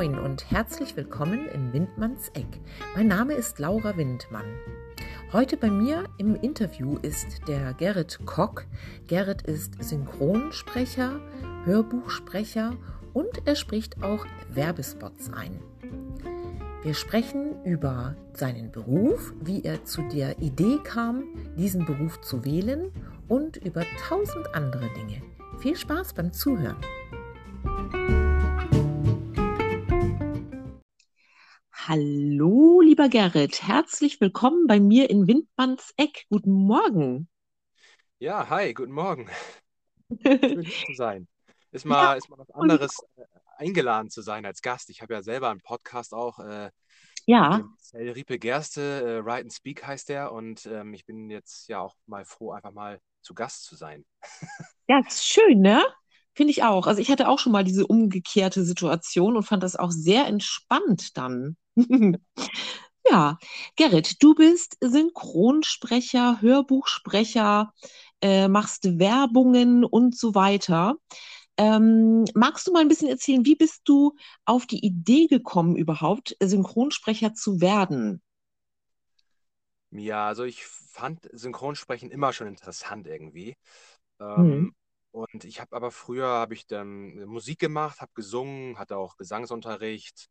[0.00, 2.46] Moin und herzlich willkommen in Windmanns Eck.
[2.96, 4.46] Mein Name ist Laura Windmann.
[5.30, 8.64] Heute bei mir im Interview ist der Gerrit Kock.
[9.08, 11.20] Gerrit ist Synchronsprecher,
[11.66, 12.78] Hörbuchsprecher
[13.12, 15.60] und er spricht auch Werbespots ein.
[16.82, 21.24] Wir sprechen über seinen Beruf, wie er zu der Idee kam,
[21.58, 22.90] diesen Beruf zu wählen
[23.28, 25.20] und über tausend andere Dinge.
[25.58, 26.78] Viel Spaß beim Zuhören.
[31.86, 36.26] Hallo, lieber Gerrit, herzlich willkommen bei mir in Windmanns Eck.
[36.28, 37.26] Guten Morgen.
[38.18, 39.30] Ja, hi, guten Morgen.
[40.22, 41.26] Schön zu sein.
[41.72, 43.22] Ist mal, ja, ist mal was anderes, äh,
[43.56, 44.90] eingeladen zu sein als Gast.
[44.90, 46.38] Ich habe ja selber einen Podcast auch.
[46.40, 46.70] Äh,
[47.24, 47.60] ja.
[47.60, 50.32] Marcel Riepe Gerste, äh, Write and Speak heißt der.
[50.32, 54.04] Und ähm, ich bin jetzt ja auch mal froh, einfach mal zu Gast zu sein.
[54.86, 55.84] Ja, ist schön, ne?
[56.34, 56.88] Finde ich auch.
[56.88, 61.16] Also ich hatte auch schon mal diese umgekehrte Situation und fand das auch sehr entspannt
[61.16, 61.56] dann.
[63.10, 63.38] ja,
[63.76, 67.72] Gerrit, du bist Synchronsprecher, Hörbuchsprecher,
[68.22, 70.96] äh, machst Werbungen und so weiter.
[71.56, 76.36] Ähm, magst du mal ein bisschen erzählen, wie bist du auf die Idee gekommen, überhaupt
[76.40, 78.22] Synchronsprecher zu werden?
[79.90, 83.56] Ja, also ich fand Synchronsprechen immer schon interessant irgendwie.
[84.18, 84.70] Mhm.
[84.70, 84.74] Ähm,
[85.12, 90.30] und ich habe aber früher habe ich dann Musik gemacht, habe gesungen, hatte auch Gesangsunterricht.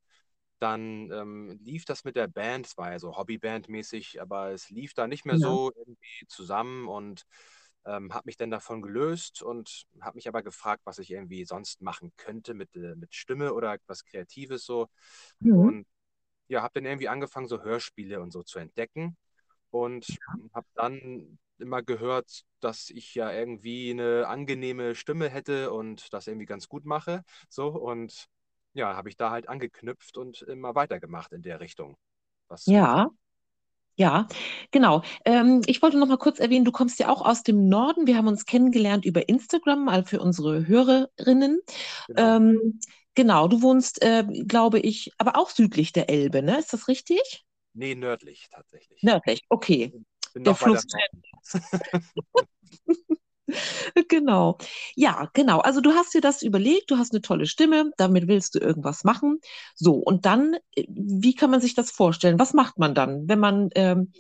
[0.60, 4.94] Dann ähm, lief das mit der Band, es war ja so Hobbyband-mäßig, aber es lief
[4.94, 5.40] da nicht mehr Ja.
[5.40, 7.26] so irgendwie zusammen und
[7.86, 11.82] ähm, habe mich dann davon gelöst und habe mich aber gefragt, was ich irgendwie sonst
[11.82, 14.90] machen könnte mit, äh, mit Stimme oder etwas Kreatives so.
[15.42, 15.70] Mhm.
[15.70, 15.86] Und
[16.48, 19.18] ja, habe dann irgendwie angefangen, so Hörspiele und so zu entdecken
[19.72, 20.18] und
[20.54, 26.46] habe dann immer gehört, dass ich ja irgendwie eine angenehme Stimme hätte und das irgendwie
[26.48, 27.24] ganz gut mache.
[27.50, 28.28] So und
[28.74, 31.98] ja, habe ich da halt angeknüpft und immer weitergemacht in der Richtung.
[32.48, 33.10] Was Ja.
[33.96, 34.30] Ja,
[34.72, 35.04] genau.
[35.26, 38.08] Ähm, ich wollte noch mal kurz erwähnen, du kommst ja auch aus dem Norden.
[38.08, 41.60] Wir haben uns kennengelernt über Instagram, mal für unsere Hörerinnen.
[42.08, 42.36] genau.
[42.38, 42.80] Ähm,
[43.14, 46.60] genau, du wohnst, äh, glaube ich, aber auch südlich der Elbe, ne?
[46.60, 47.44] Ist das richtig?
[47.74, 49.04] Nee, nördlich tatsächlich.
[49.04, 49.92] Nördlich, okay.
[50.34, 50.86] Bin, Der Fluss.
[54.10, 54.58] Genau.
[54.96, 55.60] Ja, genau.
[55.60, 59.04] Also du hast dir das überlegt, du hast eine tolle Stimme, damit willst du irgendwas
[59.04, 59.40] machen.
[59.76, 62.40] So, und dann, äh, wie kann man sich das vorstellen?
[62.40, 64.12] Was macht man dann, wenn man ähm,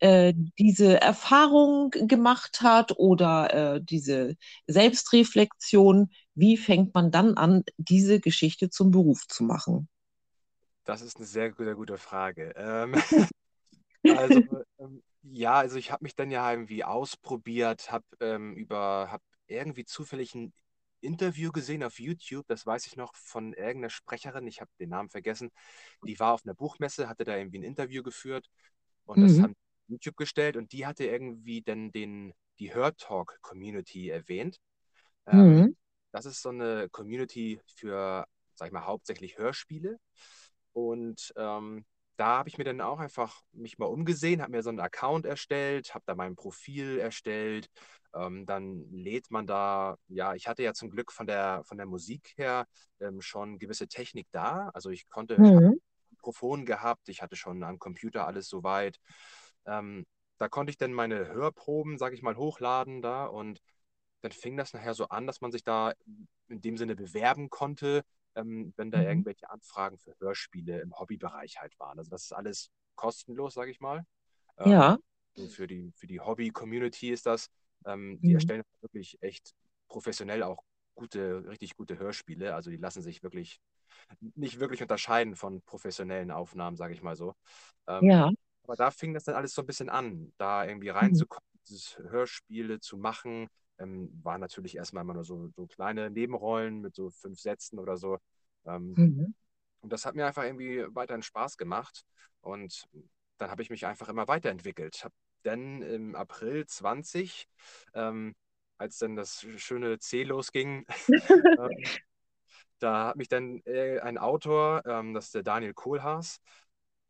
[0.00, 6.10] äh, diese Erfahrung gemacht hat oder äh, diese Selbstreflexion?
[6.34, 9.88] Wie fängt man dann an, diese Geschichte zum Beruf zu machen?
[10.84, 12.52] Das ist eine sehr, sehr gute Frage.
[12.56, 12.94] Ähm,
[14.16, 14.40] also
[14.78, 19.84] ähm, ja, also ich habe mich dann ja irgendwie ausprobiert, habe ähm, über, habe irgendwie
[19.84, 20.52] zufällig ein
[21.00, 25.10] Interview gesehen auf YouTube, das weiß ich noch, von irgendeiner Sprecherin, ich habe den Namen
[25.10, 25.50] vergessen,
[26.06, 28.48] die war auf einer Buchmesse, hatte da irgendwie ein Interview geführt
[29.06, 29.42] und das Mhm.
[29.42, 34.58] haben die auf YouTube gestellt und die hatte irgendwie dann den, die Hörtalk-Community erwähnt.
[35.26, 35.74] Ähm, Mhm.
[36.12, 39.98] das ist so eine Community für, sag ich mal, hauptsächlich Hörspiele.
[40.72, 41.84] Und ähm,
[42.18, 45.26] da habe ich mir dann auch einfach mich mal umgesehen, habe mir so einen Account
[45.26, 47.68] erstellt, habe da mein Profil erstellt.
[48.14, 51.86] Ähm, dann lädt man da, ja, ich hatte ja zum Glück von der, von der
[51.86, 52.66] Musik her
[53.00, 54.70] ähm, schon gewisse Technik da.
[54.74, 55.78] Also ich konnte, ich Mhm.
[56.10, 58.98] ein Mikrofon gehabt, ich hatte schon am Computer alles soweit.
[59.66, 60.06] Ähm,
[60.38, 63.60] da konnte ich dann meine Hörproben, sage ich mal, hochladen da und
[64.22, 65.92] dann fing das nachher so an, dass man sich da
[66.48, 68.02] in dem Sinne bewerben konnte,
[68.38, 69.04] ähm, wenn da Mhm.
[69.04, 71.98] irgendwelche Anfragen für Hörspiele im Hobbybereich halt waren.
[71.98, 74.04] Also das ist alles kostenlos, sage ich mal.
[74.58, 74.98] Ähm, Ja.
[75.48, 77.48] für die, für die Hobby-Community ist das.
[77.86, 78.34] Ähm, die Mhm.
[78.34, 79.52] erstellen wirklich echt
[79.88, 80.64] professionell auch
[80.96, 82.54] gute, richtig gute Hörspiele.
[82.54, 83.60] Also die lassen sich wirklich
[84.34, 87.34] nicht wirklich unterscheiden von professionellen Aufnahmen, sage ich mal so.
[87.86, 88.30] Ähm, Ja.
[88.64, 91.24] aber da fing das dann alles so ein bisschen an, da irgendwie Mhm.
[91.28, 93.48] reinzukommen, dieses Hörspiele zu machen.
[93.78, 97.96] Ähm, war natürlich erstmal immer nur so, so kleine Nebenrollen mit so fünf Sätzen oder
[97.96, 98.18] so.
[98.68, 99.32] Ähm, Mhm.
[99.80, 102.04] und das hat mir einfach irgendwie weiterhin Spaß gemacht.
[102.40, 102.86] Und
[103.38, 105.04] dann habe ich mich einfach immer weiterentwickelt.
[105.04, 105.12] Hab
[105.44, 107.48] dann im April 20,
[107.94, 108.34] ähm,
[108.78, 110.86] als dann das schöne C losging,
[111.56, 111.92] ähm,
[112.78, 116.40] da hat mich dann äh, ein Autor, ähm, das ist der Daniel Kohlhaas,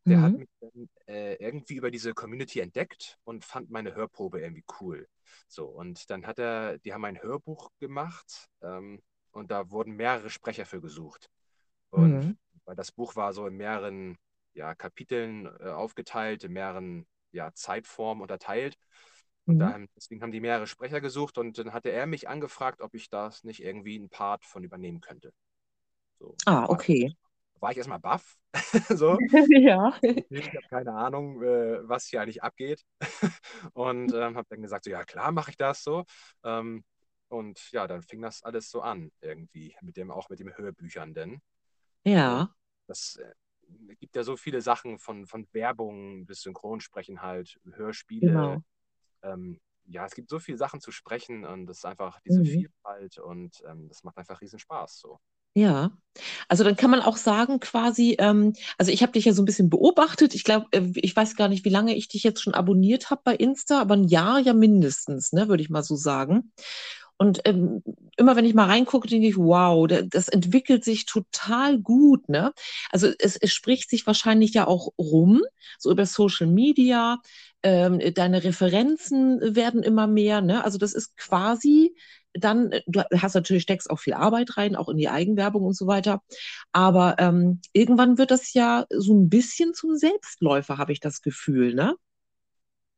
[0.09, 0.39] der hat Mhm.
[0.39, 5.09] mich dann äh, irgendwie über diese Community entdeckt und fand meine Hörprobe irgendwie cool.
[5.49, 9.03] So, und dann hat er, die haben ein Hörbuch gemacht ähm,
[9.33, 11.31] und da wurden mehrere Sprecher für gesucht.
[11.91, 12.37] Und Mhm.
[12.65, 14.19] weil das Buch war so in mehreren
[14.55, 18.77] ja, Kapiteln äh, aufgeteilt, in mehreren ja, Zeitformen unterteilt.
[19.47, 19.63] Und Mhm.
[19.63, 23.09] da, deswegen haben die mehrere Sprecher gesucht und dann hatte er mich angefragt, ob ich
[23.11, 25.33] das nicht irgendwie einen Part von übernehmen könnte.
[26.21, 27.15] So, Ah, war, okay.
[27.61, 28.37] war ich erstmal baff.
[28.91, 29.19] so.
[29.51, 29.93] Ja.
[30.31, 32.85] Ich habe keine Ahnung, äh, was hier eigentlich abgeht.
[33.73, 36.05] und ähm, habe dann gesagt, so, ja klar mache ich das so.
[36.45, 36.85] Ähm,
[37.29, 41.15] und ja, dann fing das alles so an, irgendwie, mit dem, auch mit den Hörbüchern
[41.15, 41.41] denn.
[42.05, 42.55] Ja.
[42.87, 48.27] Das äh, gibt ja so viele Sachen von, von Werbung bis Synchronsprechen halt, Hörspiele.
[48.27, 48.63] Genau.
[49.23, 52.45] Ähm, ja, es gibt so viele Sachen zu sprechen und das ist einfach diese Mhm.
[52.45, 54.99] Vielfalt und ähm, das macht einfach riesen Spaß.
[54.99, 55.19] So.
[55.55, 55.91] Ja,
[56.49, 59.47] also dann kann man auch sagen, quasi, ähm, also ich habe dich ja so ein
[59.47, 60.35] bisschen beobachtet.
[60.35, 63.23] Ich glaube, äh, ich weiß gar nicht, wie lange ich dich jetzt schon abonniert habe
[63.25, 66.53] bei Insta, aber ein Jahr ja mindestens, ne, würde ich mal so sagen.
[67.19, 67.83] Und ähm,
[68.17, 72.53] immer wenn ich mal reingucke, denke ich, wow, da- das entwickelt sich total gut, ne?
[72.91, 75.43] Also es, es spricht sich wahrscheinlich ja auch rum,
[75.79, 77.19] so über Social Media.
[77.65, 80.65] Ähm, deine Referenzen werden immer mehr, ne?
[80.65, 81.95] Also das ist quasi
[82.35, 85.77] dann, äh, du hast natürlich, steckst auch viel Arbeit rein, auch in die Eigenwerbung und
[85.77, 86.23] so weiter.
[86.73, 91.75] Aber ähm, irgendwann wird das ja so ein bisschen zum Selbstläufer, habe ich das Gefühl,
[91.75, 91.95] ne?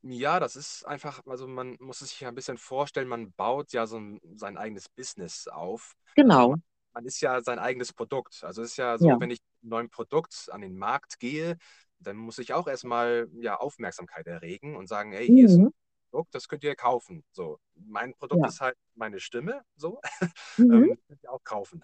[0.04, 3.72] Ja, das ist einfach, also man muss es sich ja ein bisschen vorstellen, man baut
[3.72, 5.94] ja so ein, sein eigenes Business auf.
[6.30, 6.48] Also Genau.
[6.48, 6.62] man,
[6.94, 8.42] man ist ja sein eigenes Produkt.
[8.42, 9.16] Also es ist ja Ja.
[9.16, 11.58] so, wenn ich mit einem neuen Produkt an den Markt gehe,
[11.98, 15.70] dann muss ich auch erstmal ja, Aufmerksamkeit erregen und sagen, hey, hier ist ein Mhm.
[16.10, 17.22] Produkt, das könnt ihr kaufen.
[17.32, 18.46] So, mein Produkt Ja.
[18.46, 20.00] ist halt meine Stimme, so,
[20.58, 20.68] Mhm.
[20.70, 21.82] ähm, das könnt ihr auch kaufen.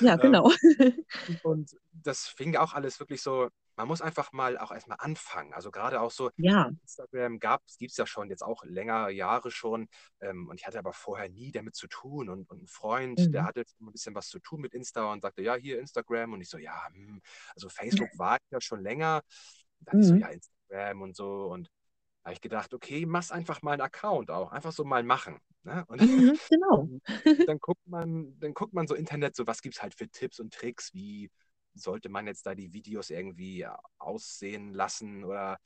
[0.00, 0.50] Ja, Ähm, genau.
[1.42, 5.54] und das fing auch alles wirklich so, man muss einfach mal auch erstmal anfangen.
[5.54, 6.70] Also gerade auch so, Ja.
[6.82, 9.88] Instagram gab es, gibt es ja schon jetzt auch länger Jahre schon.
[10.20, 12.28] Ähm, und ich hatte aber vorher nie damit zu tun.
[12.28, 13.46] Und, und ein Freund, der Mhm.
[13.46, 16.32] hatte jetzt ein bisschen was zu tun mit Insta und sagte, ja, hier Instagram.
[16.34, 17.22] Und ich so, ja, hm,
[17.54, 19.22] also Facebook war ich ja schon länger.
[19.80, 20.20] Und dann ich so, Mhm.
[20.20, 21.46] ja, Instagram und so.
[21.46, 21.68] Und
[22.22, 24.52] da habe ich gedacht, okay, mach's einfach mal einen Account auch.
[24.52, 25.38] Einfach so mal machen.
[25.64, 25.84] Ne?
[25.88, 25.98] Und
[26.32, 26.38] Mhm.
[26.50, 26.88] Genau.
[26.88, 27.00] dann,
[27.46, 30.40] dann guckt man, dann guckt man so Internet, so was gibt es halt für Tipps
[30.40, 31.30] und Tricks, wie
[31.78, 33.66] sollte man jetzt da die Videos irgendwie
[33.98, 35.58] aussehen lassen oder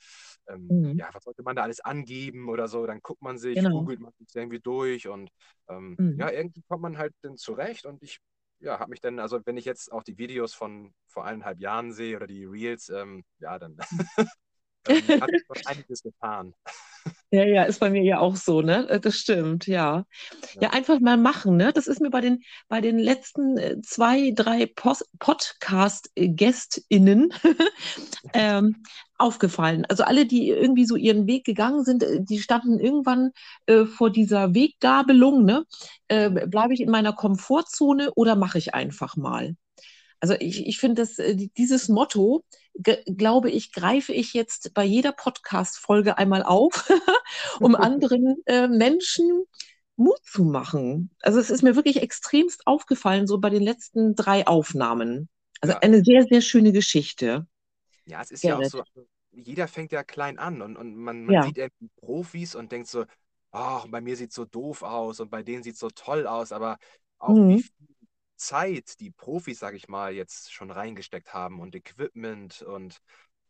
[0.47, 0.97] ähm, Mhm.
[0.97, 3.71] ja, was sollte man da alles angeben oder so, dann guckt man sich, Genau.
[3.71, 5.29] googelt man sich irgendwie durch und
[5.69, 6.15] ähm, Mhm.
[6.15, 8.19] ja, irgendwie kommt man halt dann zurecht und ich
[8.59, 11.91] ja, habe mich dann, also wenn ich jetzt auch die Videos von vor eineinhalb Jahren
[11.91, 13.77] sehe oder die Reels, ähm, ja, dann
[14.87, 16.53] ähm, hat sich schon einiges getan.
[17.31, 18.87] Ja, ja, ist bei mir ja auch so, ne?
[18.89, 20.05] Äh, Das stimmt, ja.
[20.59, 20.69] Ja, Ja.
[20.71, 21.71] einfach mal machen, ne?
[21.73, 27.33] Das ist mir bei den, bei den letzten äh, zwei, drei Podcast-GästInnen
[28.33, 28.83] ähm,
[29.17, 29.85] aufgefallen.
[29.89, 33.31] Also alle, die irgendwie so ihren Weg gegangen sind, äh, die standen irgendwann
[33.65, 35.65] äh, vor dieser Weggabelung, ne?
[36.07, 39.55] Äh, bleibe ich in meiner Komfortzone oder mache ich einfach mal?
[40.19, 42.43] Also ich, ich finde, dass äh, dieses Motto,
[43.17, 46.89] glaube ich, greife ich jetzt bei jeder Podcast-Folge einmal auf,
[47.61, 49.45] um anderen äh, Menschen
[49.95, 51.11] Mut zu machen.
[51.21, 55.29] Also es ist mir wirklich extremst aufgefallen, so bei den letzten drei Aufnahmen.
[55.61, 55.81] Also Ja.
[55.81, 57.47] eine sehr, sehr schöne Geschichte.
[58.05, 58.65] Ja, es ist ja auch Gerrit.
[58.65, 58.83] so,
[59.31, 61.41] jeder fängt ja klein an und, und man, man Ja.
[61.41, 63.05] sieht irgendwie Profis und denkt so,
[63.51, 66.27] ach, bei mir sieht es so doof aus und bei denen sieht es so toll
[66.27, 66.77] aus, aber
[67.17, 67.47] auch Mhm.
[67.47, 67.71] wie viel
[68.35, 72.99] Zeit die Profis, sage ich mal, jetzt schon reingesteckt haben und Equipment und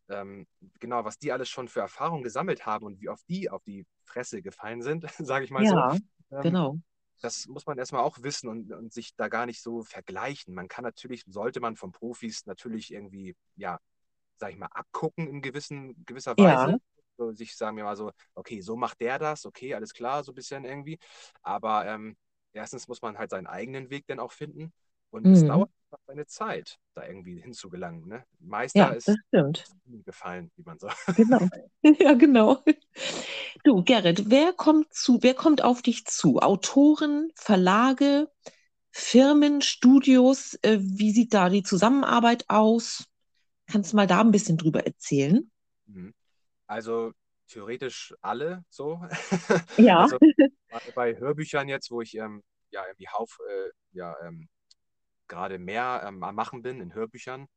[0.09, 0.47] ähm,
[0.79, 3.85] genau, was die alles schon für Erfahrungen gesammelt haben und wie oft die auf die
[4.05, 5.85] Fresse gefallen sind, sage ich mal so.
[5.85, 5.97] Ja,
[6.31, 6.79] Ähm, genau.
[7.21, 10.53] das muss man erstmal auch wissen und, und sich da gar nicht so vergleichen.
[10.53, 13.79] Man kann natürlich, sollte man von Profis natürlich irgendwie, ja,
[14.37, 16.67] sag ich mal, abgucken in gewissen, gewisser Ja.
[16.67, 16.79] Weise.
[17.17, 20.31] So, sich sagen wir mal so, okay, so macht der das, okay, alles klar, so
[20.31, 20.99] ein bisschen irgendwie.
[21.43, 22.17] Aber ähm,
[22.53, 24.73] erstens muss man halt seinen eigenen Weg dann auch finden.
[25.11, 25.47] Und es Mhm.
[25.47, 28.07] dauert einfach seine Zeit, da irgendwie hinzugelangen.
[28.07, 28.25] Ne?
[28.39, 29.17] Meister Ja, ist
[30.05, 30.89] gefallen, wie man so.
[31.15, 31.39] Genau.
[31.99, 32.63] Ja, genau.
[33.63, 36.39] Du, Gerrit, wer kommt zu, wer kommt auf dich zu?
[36.39, 38.29] Autoren, Verlage,
[38.91, 43.05] Firmen, Studios, äh, wie sieht da die Zusammenarbeit aus?
[43.67, 45.49] Kannst du mal da ein bisschen drüber erzählen?
[45.87, 46.13] Mhm.
[46.67, 47.13] Also
[47.53, 49.01] theoretisch alle so.
[49.77, 50.07] Ja.
[50.07, 50.17] Also
[50.95, 54.49] bei, Hörbüchern jetzt, wo ich ähm, ja irgendwie Hauf, äh, ja, ähm,
[55.27, 57.47] gerade mehr ähm, am Machen bin in Hörbüchern,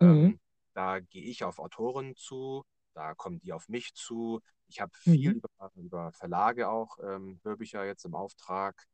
[0.00, 0.36] Mhm.
[0.36, 0.40] ähm,
[0.74, 4.40] da gehe ich auf Autoren zu, da kommen die auf mich zu.
[4.68, 5.40] Ich habe viel Mhm.
[5.40, 8.86] über, über Verlage auch ähm, Hörbücher jetzt im Auftrag.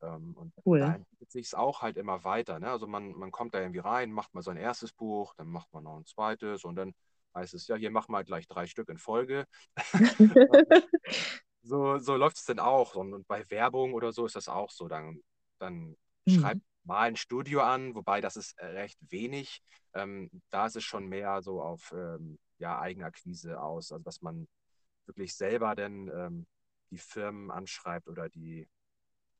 [0.00, 0.80] Und Cool.
[0.80, 2.58] da entwickelt sich es auch halt immer weiter.
[2.58, 2.68] Ne?
[2.70, 5.72] Also man, man kommt da irgendwie rein, macht mal so ein erstes Buch, dann macht
[5.72, 6.92] man noch ein zweites und dann
[7.34, 9.46] heißt es, ja, hier mach mal gleich drei Stück in Folge.
[11.62, 12.94] So, so läuft es dann auch.
[12.96, 14.88] Und, bei Werbung oder so ist das auch so.
[14.88, 15.20] Dann,
[15.58, 15.96] dann
[16.26, 16.62] schreibt Mhm.
[16.84, 19.62] mal ein Studio an, wobei das ist äh, recht wenig.
[19.94, 24.48] Ähm, da ist es schon mehr so auf ähm, ja, Eigenakquise aus, also dass man
[25.06, 26.46] wirklich selber dann ähm,
[26.90, 28.68] die Firmen anschreibt oder die,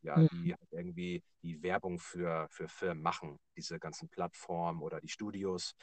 [0.03, 0.31] ja, Mhm.
[0.31, 5.75] die halt irgendwie die Werbung für, für Firmen machen, diese ganzen Plattformen oder die Studios.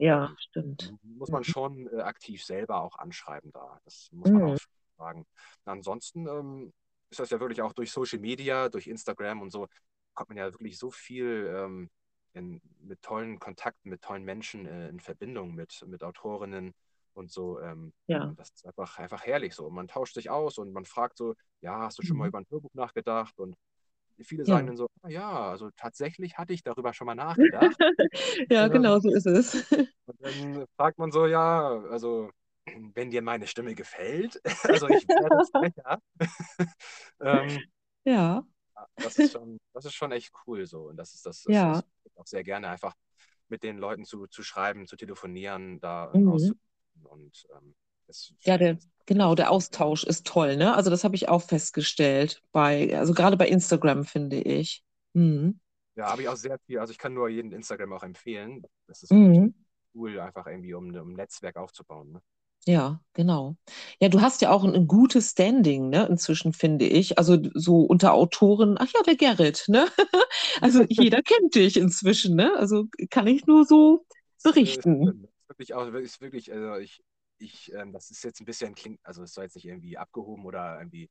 [0.00, 0.92] Ja, Ähm, stimmt.
[1.02, 1.52] muss man Mhm.
[1.52, 3.80] schon äh, aktiv selber auch anschreiben da.
[3.84, 4.56] Das muss man Mhm.
[4.56, 4.56] auch
[4.98, 5.26] sagen.
[5.64, 6.72] Ansonsten ähm,
[7.10, 9.68] ist das ja wirklich auch durch Social Media, durch Instagram und so,
[10.14, 11.90] kommt man ja wirklich so viel ähm,
[12.32, 16.72] in, mit tollen Kontakten, mit tollen Menschen äh, in Verbindung mit, mit Autorinnen
[17.14, 17.60] und so.
[17.60, 18.24] Ähm, Ja.
[18.28, 19.68] und das ist einfach, einfach herrlich so.
[19.70, 22.28] Man tauscht sich aus und man fragt so, ja, hast du schon mal Mhm.
[22.28, 23.38] über ein Hörbuch nachgedacht?
[23.38, 23.56] Und
[24.24, 24.46] viele Ja.
[24.46, 27.78] sagen dann so, "Ah ja, also tatsächlich hatte ich darüber schon mal nachgedacht.
[28.50, 29.64] Ja, Ähm, genau so ist es.
[30.06, 32.30] und dann fragt man so, ja, also
[32.94, 36.00] wenn dir meine Stimme gefällt, also ich werde Sprecher,
[37.20, 37.62] ähm,
[38.04, 38.44] Ja,
[38.76, 40.88] ja, das ist schon, das ist schon echt cool so.
[40.88, 41.82] Und das ist das, das, ja.
[42.04, 42.94] ich auch sehr gerne einfach
[43.48, 46.52] mit den Leuten zu, zu schreiben, zu telefonieren, da Mhm.
[47.04, 47.74] Und ähm,
[48.42, 50.74] Ja, der, genau, der Austausch ist toll, ne?
[50.74, 54.82] Also das habe ich auch festgestellt bei, also gerade bei Instagram, finde ich.
[55.12, 55.60] Mhm.
[55.96, 56.78] Ja, habe ich auch sehr viel.
[56.78, 58.62] Also ich kann nur jeden Instagram auch empfehlen.
[58.86, 59.54] Das ist Mhm.
[59.94, 62.12] cool, einfach irgendwie, um, um ein Netzwerk aufzubauen.
[62.12, 62.22] Ne?
[62.66, 63.56] Ja, genau.
[64.00, 67.18] Ja, du hast ja auch ein, ein gutes Standing, ne, inzwischen, finde ich.
[67.18, 69.86] Also so unter Autoren, ach ja, der Gerrit, ne?
[70.60, 72.52] Also jeder kennt dich inzwischen, ne?
[72.56, 74.04] Also kann ich nur so
[74.42, 75.06] äh, berichten.
[75.06, 77.02] Das ist wirklich auch, ist wirklich, also ich,
[77.40, 80.44] ich, ähm, das ist jetzt ein bisschen klingt, also es soll jetzt nicht irgendwie abgehoben
[80.46, 81.10] oder irgendwie.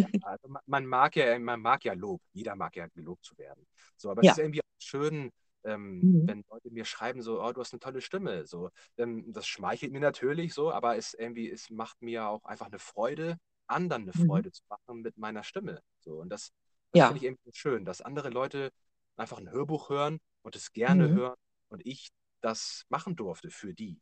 [0.00, 2.20] Ja, also man, mag ja, man mag ja Lob.
[2.32, 3.66] Jeder mag ja gelobt zu werden.
[3.96, 4.38] So, aber es ist Ja.
[4.38, 5.30] irgendwie auch schön,
[5.64, 6.26] ähm, Mhm.
[6.26, 8.46] wenn Leute mir schreiben, so, oh, du hast eine tolle Stimme.
[8.46, 12.66] So, ähm, das schmeichelt mir natürlich so, aber es irgendwie, es macht mir auch einfach
[12.66, 14.44] eine Freude, anderen eine Mhm.
[14.44, 15.80] Freude zu machen mit meiner Stimme.
[16.00, 16.52] So, und das,
[16.92, 17.20] das finde Ja.
[17.20, 18.70] ich irgendwie schön, dass andere Leute
[19.16, 21.14] einfach ein Hörbuch hören und es gerne Mhm.
[21.14, 21.36] hören
[21.68, 22.08] und ich
[22.40, 24.00] das machen durfte für die.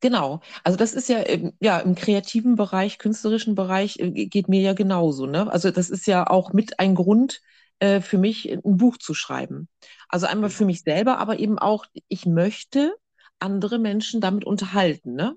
[0.00, 0.40] Genau.
[0.64, 4.60] Also das ist ja im, ja im kreativen Bereich, künstlerischen Bereich äh, ge- geht mir
[4.60, 5.50] ja genauso, ne?
[5.50, 7.40] Also das ist ja auch mit ein Grund
[7.78, 9.68] äh, für mich, ein Buch zu schreiben.
[10.08, 10.66] Also einmal für Genau.
[10.66, 12.94] mich selber, aber eben auch, ich möchte
[13.38, 15.36] andere Menschen damit unterhalten, ne?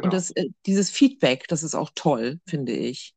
[0.00, 0.14] Und Genau.
[0.14, 3.14] das, äh, dieses Feedback, das ist auch toll, finde ich.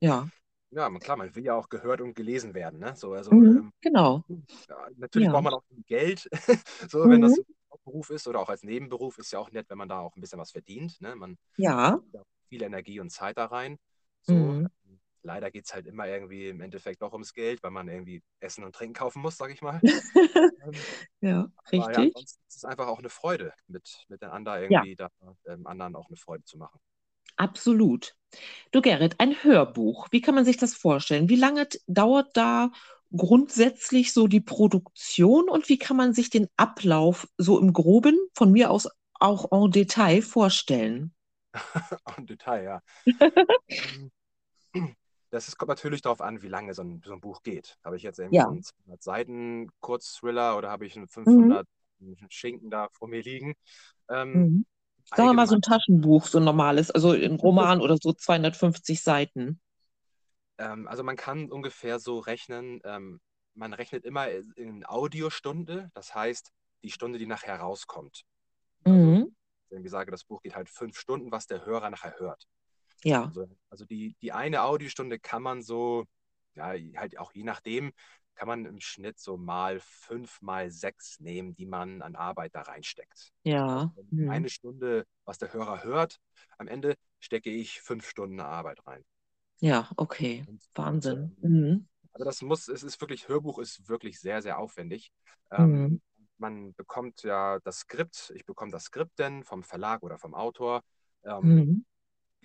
[0.00, 0.30] Ja.
[0.70, 2.94] Ja, klar, man will ja auch gehört und gelesen werden, ne?
[2.96, 3.50] So, also Mhm.
[3.50, 4.24] ähm, Genau.
[4.68, 5.30] ja, natürlich Ja.
[5.30, 6.28] braucht man auch Geld,
[6.90, 7.40] so wenn das Mhm.
[7.40, 7.44] ein
[7.92, 10.20] Hauptberuf ist oder auch als Nebenberuf ist ja auch nett, wenn man da auch ein
[10.20, 11.14] bisschen was verdient, ne?
[11.16, 12.00] Man Ja.
[12.12, 13.78] ja auch viel Energie und Zeit da rein.
[14.22, 14.66] So, Mhm.
[14.86, 18.22] ähm, leider geht es halt immer irgendwie im Endeffekt doch ums Geld, weil man irgendwie
[18.40, 19.82] Essen und Trinken kaufen muss, sag ich mal.
[20.62, 20.86] Ähm,
[21.20, 22.04] Ja, aber ja, richtig.
[22.04, 25.10] ansonsten ist es einfach auch eine Freude, mit, miteinander Ja, irgendwie da
[25.46, 26.80] ähm, anderen auch eine Freude zu machen.
[27.36, 28.14] absolut.
[28.72, 30.08] Du Gerrit, ein Hörbuch.
[30.10, 31.28] Wie kann man sich das vorstellen?
[31.28, 32.72] Wie lange dauert da
[33.16, 38.52] grundsätzlich so die Produktion und wie kann man sich den Ablauf so im Groben, von
[38.52, 38.88] mir aus
[39.18, 41.14] auch en Detail vorstellen?
[42.18, 42.80] Im Detail, ja.
[45.30, 47.78] Das ist, kommt natürlich darauf an, wie lange so ein, so ein Buch geht.
[47.84, 48.46] Habe ich jetzt irgendwie Ja.
[48.46, 51.08] einen 200 Seiten Kurzthriller oder habe ich einen Mhm.
[51.08, 51.66] 500
[52.28, 53.54] Schinken da vor mir liegen?
[54.08, 54.66] Ähm, Mhm.
[55.06, 59.02] Sagen wir mal so ein Taschenbuch, so ein normales, also ein Roman oder so 250
[59.02, 59.60] Seiten.
[60.60, 63.20] Ähm, also man kann ungefähr so rechnen, ähm,
[63.54, 66.52] man rechnet immer in Audiostunde, das heißt
[66.84, 68.24] die Stunde, die nachher rauskommt.
[68.88, 69.34] Also Mhm.
[69.70, 72.46] wenn ich sage, das Buch geht halt fünf Stunden, was der Hörer nachher hört.
[73.04, 76.06] Ja, Also, also die, die eine Audiostunde kann man so,
[76.54, 77.92] ja, halt auch je nachdem,
[78.34, 82.62] kann man im Schnitt so mal fünf, mal sechs nehmen, die man an Arbeit da
[82.62, 83.32] reinsteckt.
[83.66, 83.92] Also ja.
[83.94, 84.28] wenn Mhm.
[84.28, 86.18] eine Stunde, was der Hörer hört,
[86.58, 89.04] am Ende stecke ich fünf Stunden Arbeit rein.
[89.60, 90.46] Ja, okay.
[90.46, 91.36] Und, Wahnsinn.
[91.42, 91.86] ähm, Mhm.
[92.12, 95.12] also das muss, es ist wirklich, Hörbuch ist wirklich sehr, sehr aufwendig.
[95.56, 95.98] Mhm.
[95.98, 96.00] Ähm,
[96.38, 100.82] man bekommt ja das Skript, ich bekomme das Skript denn vom Verlag oder vom Autor.
[101.24, 101.84] Ähm, Mhm.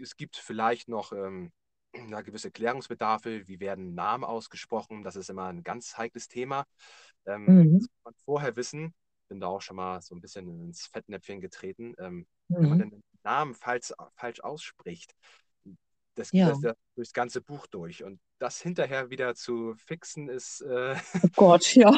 [0.01, 1.53] es gibt vielleicht noch ähm,
[1.93, 6.65] gewisse Klärungsbedarfe, wie werden Namen ausgesprochen, das ist immer ein ganz heikles Thema.
[7.25, 7.87] Ähm, das Mhm.
[7.89, 8.93] muss man vorher wissen.
[9.29, 11.95] Bin da auch schon mal so ein bisschen ins Fettnäpfchen getreten.
[11.99, 12.27] Ähm,
[12.59, 12.91] wenn man Mhm.
[12.91, 15.15] den Namen falsch, falsch ausspricht,
[16.15, 16.47] das geht Ja.
[16.47, 18.03] das ja durchs ganze Buch durch.
[18.03, 21.91] Und das hinterher wieder zu fixen, ist äh, Oh Gott, ja.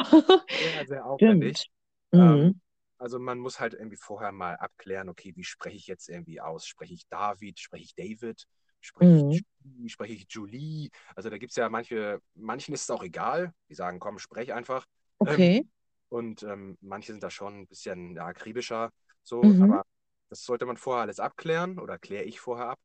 [0.58, 1.70] sehr, sehr aufwendig.
[2.16, 2.60] Ähm, Mhm.
[2.98, 6.66] also man muss halt irgendwie vorher mal abklären, okay, wie spreche ich jetzt irgendwie aus?
[6.66, 7.58] Spreche ich David?
[7.60, 8.44] Spreche ich David?
[8.80, 9.44] Spreche ich Mhm.
[9.64, 9.88] Julie?
[9.88, 10.90] Spreche ich Julie?
[11.14, 14.52] Also da gibt es ja manche, manchen ist es auch egal, die sagen, komm, sprech
[14.52, 14.84] einfach.
[15.24, 15.64] Ähm, Okay.
[16.08, 18.90] und ähm, manche sind da schon ein bisschen ja, akribischer,
[19.22, 19.60] so, Mhm.
[19.60, 19.84] aber
[20.30, 22.78] das sollte man vorher alles abklären oder kläre ich vorher ab.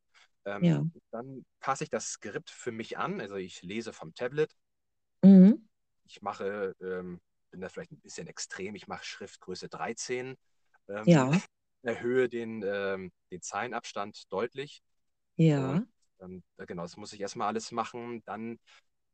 [0.45, 0.85] Ähm, Ja.
[1.11, 4.55] dann passe ich das Skript für mich an, also ich lese vom Tablet,
[5.23, 5.63] Mhm.
[6.05, 7.21] ich mache, ähm,
[7.51, 10.35] bin da vielleicht ein bisschen extrem, ich mache Schriftgröße 13,
[10.89, 11.31] ähm, Ja.
[11.83, 14.81] erhöhe den, ähm, den Zeilenabstand deutlich
[15.37, 15.79] Ja.
[15.79, 18.23] und ähm, genau, das muss ich erstmal alles machen.
[18.25, 18.59] Dann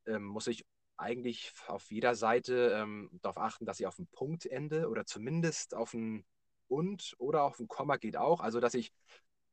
[0.08, 0.66] ähm, muss ich
[0.98, 2.86] eigentlich auf jeder Seite
[3.22, 6.26] darauf achten, dass ich auf ein Punktende oder zumindest auf ein
[6.70, 8.42] und oder auf ein Komma geht auch.
[8.42, 8.92] Also dass ich,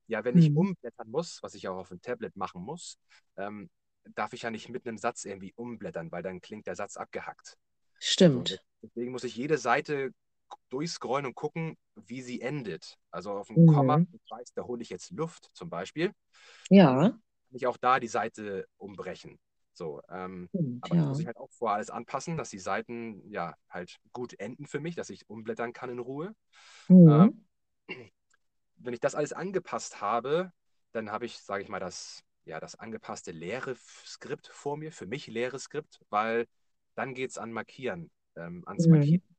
[0.08, 0.56] ja, wenn ich Mhm.
[0.56, 2.98] umblättern muss, was ich auch auf dem Tablet machen muss,
[3.36, 3.70] ähm,
[4.14, 7.58] darf ich ja nicht mitten im Satz irgendwie umblättern, weil dann klingt der Satz abgehackt.
[7.98, 8.62] Stimmt.
[8.82, 10.12] deswegen muss ich jede Seite
[10.70, 12.98] durchscrollen und gucken, wie sie endet.
[13.10, 14.06] Also auf Komma, Mhm.
[14.12, 16.12] ich weiß, da hole ich jetzt Luft zum Beispiel,
[16.70, 17.12] Ja,
[17.48, 19.38] dann kann ich auch da die Seite umbrechen.
[19.72, 21.22] So, ähm, stimmt, aber das muss ja.
[21.22, 24.94] ich halt auch vorher alles anpassen, dass die Seiten ja halt gut enden für mich,
[24.96, 26.34] dass ich umblättern kann in Ruhe.
[27.06, 28.10] Ähm, Mhm.
[28.86, 30.52] Wenn ich das alles angepasst habe,
[30.92, 33.76] dann habe ich, sage ich mal, das, ja, das angepasste leere
[34.06, 36.46] Skript vor mir, für mich leere Skript, weil
[36.94, 38.90] dann geht es an Markieren, ähm, ans Mhm.
[38.90, 39.36] Markieren.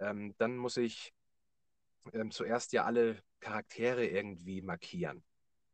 [0.00, 1.12] Ähm, dann muss ich
[2.12, 5.22] ähm, zuerst ja alle Charaktere irgendwie markieren.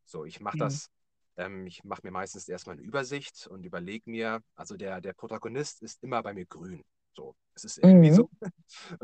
[0.05, 0.67] So, ich mache Ja.
[0.67, 0.89] das,
[1.37, 5.83] ähm, ich mache mir meistens erstmal eine Übersicht und überlege mir, also der, der Protagonist
[5.83, 6.83] ist immer bei mir grün.
[7.15, 8.13] So, es ist irgendwie Mhm.
[8.13, 8.31] so.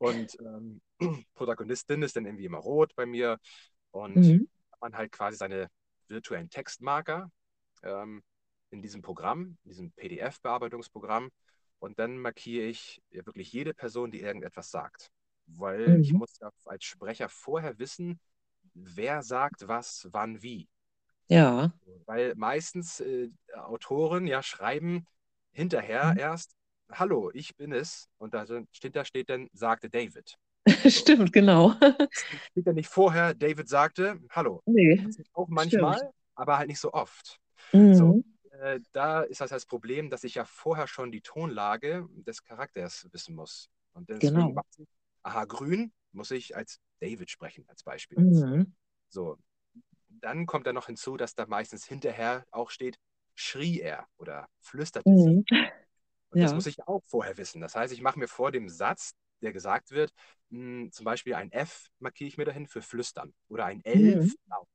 [0.00, 0.82] und ähm,
[1.36, 3.38] Protagonistin ist dann irgendwie immer rot bei mir.
[3.92, 4.46] Und Mhm.
[4.80, 5.68] man halt quasi seine
[6.08, 7.30] virtuellen Textmarker
[7.82, 8.22] ähm,
[8.70, 11.30] in diesem Programm, in diesem PDF-Bearbeitungsprogramm.
[11.80, 15.10] Und dann markiere ich wirklich jede Person, die irgendetwas sagt.
[15.46, 16.16] Weil ich Mhm.
[16.16, 18.20] muss ja als Sprecher vorher wissen,
[18.74, 20.68] wer sagt was, wann, wie.
[21.28, 21.72] Ja.
[22.06, 25.06] Weil meistens äh, Autoren ja schreiben
[25.52, 26.18] hinterher Mhm.
[26.18, 26.54] erst,
[26.92, 28.08] Hallo, ich bin es.
[28.18, 30.36] Und da steht, da steht dann, sagte David.
[30.66, 30.66] So.
[30.90, 31.74] Stimmt, genau.
[32.10, 34.62] Steht ja nicht vorher, David sagte, Hallo.
[34.66, 35.50] Nee, auch stimmt.
[35.50, 37.38] manchmal, aber halt nicht so oft.
[37.72, 38.24] So, Mhm.
[38.60, 43.08] äh, da ist das das Problem, dass ich ja vorher schon die Tonlage des Charakters
[43.12, 43.70] wissen muss.
[43.92, 44.56] Und deswegen Genau.
[44.56, 44.88] weiß ich,
[45.22, 48.18] aha, grün muss ich als David sprechen, als Beispiel.
[48.20, 48.74] Mhm.
[49.08, 49.38] So,
[50.08, 52.98] dann kommt da noch hinzu, dass da meistens hinterher auch steht,
[53.34, 55.44] schrie er oder flüsterte sie.
[56.30, 56.54] Und das Ja.
[56.54, 57.60] muss ich auch vorher wissen.
[57.60, 60.12] Das heißt, ich mache mir vor dem Satz, der gesagt wird,
[60.50, 64.20] mh, zum Beispiel ein F markiere ich mir dahin für flüstern oder ein L Mhm.
[64.20, 64.68] für laut.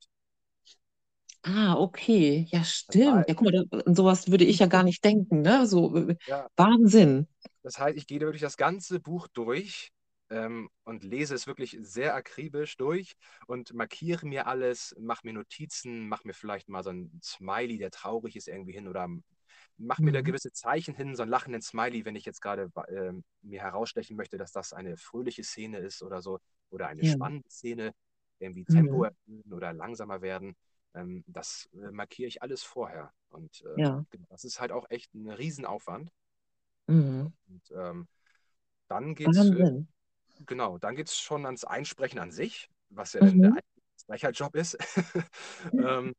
[1.42, 2.46] Ah, okay.
[2.50, 3.26] Ja, Das stimmt.
[3.28, 5.66] Ja, guck mal, da- sowas würde ich ja gar nicht denken, ne?
[5.66, 7.28] So, äh, ja, Wahnsinn.
[7.62, 9.90] das heißt, ich gehe wirklich das ganze Buch durch
[10.30, 13.16] ähm, und lese es wirklich sehr akribisch durch
[13.46, 17.90] und markiere mir alles, mache mir Notizen, mache mir vielleicht mal so ein Smiley, der
[17.90, 19.08] traurig ist, irgendwie hin oder
[19.78, 20.22] mache mir da Mhm.
[20.22, 24.38] gewisse Zeichen hin, so einen lachenden Smiley, wenn ich jetzt gerade ähm, mir herausstechen möchte,
[24.38, 26.38] dass das eine fröhliche Szene ist oder so
[26.70, 27.12] oder eine Ja.
[27.12, 27.92] spannende Szene,
[28.38, 29.10] irgendwie Tempo Mhm.
[29.26, 30.56] erhöhen oder langsamer werden.
[30.94, 33.12] Ähm, das äh, markiere ich alles vorher.
[33.30, 34.04] Und äh, Ja.
[34.10, 36.10] genau, das ist halt auch echt ein Riesenaufwand.
[36.88, 37.32] Mhm.
[37.48, 38.08] Und ähm,
[38.88, 39.88] dann geht's, äh, Wahnsinn.
[40.46, 43.52] genau, dann geht's schon ans Einsprechen an sich, was ja der Mhm.
[43.54, 44.78] eigentliche Sprecherjob ist.
[45.78, 46.14] ähm,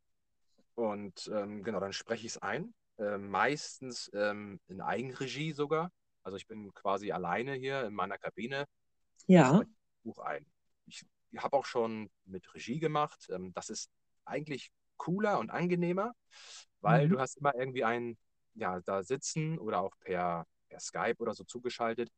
[0.75, 2.73] und ähm, genau, dann spreche ich es ein.
[2.99, 5.91] Ähm, meistens ähm, in Eigenregie sogar.
[6.23, 8.65] Also ich bin quasi alleine hier in meiner Kabine
[9.27, 9.53] Ja.
[9.59, 9.67] das
[10.03, 10.45] Buch ein.
[10.85, 11.05] Ich
[11.37, 13.27] habe auch schon mit Regie gemacht.
[13.29, 13.89] Ähm, das ist
[14.25, 16.13] eigentlich cooler und angenehmer,
[16.81, 17.09] weil Mhm.
[17.09, 18.17] du hast immer irgendwie einen,
[18.55, 22.09] ja, da sitzen oder auch per, per Skype oder so zugeschaltet,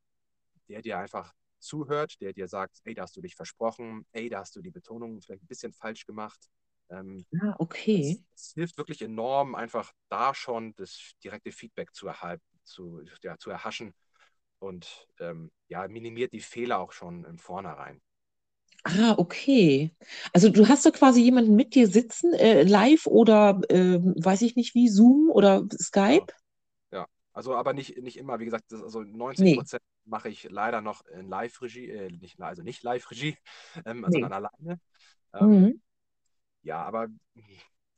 [0.69, 4.39] der dir einfach zuhört, der dir sagt, ey, da hast du dich versprochen, ey, da
[4.39, 6.49] hast du die Betonung vielleicht ein bisschen falsch gemacht.
[6.89, 8.23] Ähm, Ah, okay.
[8.35, 13.49] das hilft wirklich enorm, einfach da schon das direkte Feedback zu erhalten, zu, ja, zu
[13.49, 13.93] erhaschen
[14.59, 18.01] und ähm, ja, minimiert die Fehler auch schon im Vornherein.
[18.85, 19.91] Ah, okay.
[20.33, 24.55] Also du hast da quasi jemanden mit dir sitzen, äh, live oder ähm, weiß ich
[24.55, 25.65] nicht wie, Zoom oder
[26.07, 26.33] Ja, Skype?
[26.91, 27.07] ja.
[27.33, 30.81] Also aber nicht, nicht immer, wie gesagt, das, also 90 Nee, Prozent mache ich leider
[30.81, 33.37] noch in Live-Regie, äh, nicht, also nicht Live-Regie,
[33.85, 34.11] ähm, nee.
[34.11, 34.79] sondern alleine.
[35.33, 35.79] Ähm, Mhm.
[36.63, 37.07] Ja, aber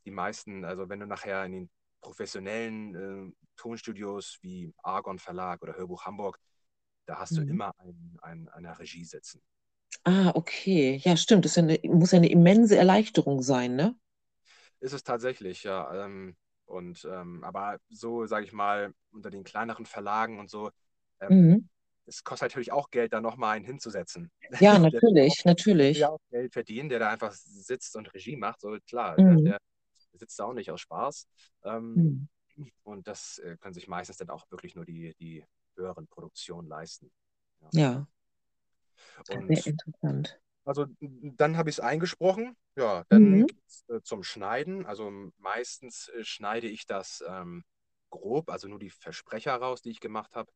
[0.05, 1.69] die meisten, also wenn du nachher in den
[2.01, 2.95] professionellen
[3.29, 6.39] äh, Tonstudios wie Argon Verlag oder Hörbuch Hamburg,
[7.05, 7.47] da hast du Mhm.
[7.47, 9.41] immer ein, ein, eine Regie sitzen.
[10.03, 10.97] Ah, okay.
[11.03, 11.45] Ja, stimmt.
[11.45, 13.95] Das ja eine, muss ja eine immense Erleichterung sein, ne?
[14.79, 16.05] Ist es tatsächlich, ja.
[16.05, 20.71] Ähm, und ähm, aber so, sage ich mal, unter den kleineren Verlagen und so,
[21.19, 21.65] ähm, Mhm.
[22.05, 24.31] Es kostet natürlich auch Geld, da nochmal einen hinzusetzen.
[24.59, 26.05] Ja, Der natürlich, der natürlich.
[26.05, 28.61] auch Geld verdienen, der da einfach sitzt und Regie macht.
[28.61, 29.43] So klar, Mhm.
[29.45, 29.59] der,
[30.13, 31.27] der sitzt da auch nicht aus Spaß.
[31.63, 32.71] Ähm, Mhm.
[32.83, 37.11] und das äh, können sich meistens dann auch wirklich nur die, die höheren Produktionen leisten.
[37.73, 38.07] Ja.
[39.17, 40.39] Ja, sehr Und interessant.
[40.65, 42.55] also dann habe ich es eingesprochen.
[42.75, 43.47] Ja, dann Mhm.
[43.87, 44.85] äh, zum Schneiden.
[44.85, 47.63] Also meistens äh, schneide ich das ähm,
[48.09, 50.51] grob, also nur die Versprecher raus, die ich gemacht habe,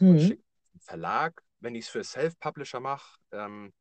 [0.00, 0.18] und Mhm.
[0.20, 1.42] schicke zum Verlag.
[1.60, 3.72] Wenn ich es für Self-Publisher mache, ähm,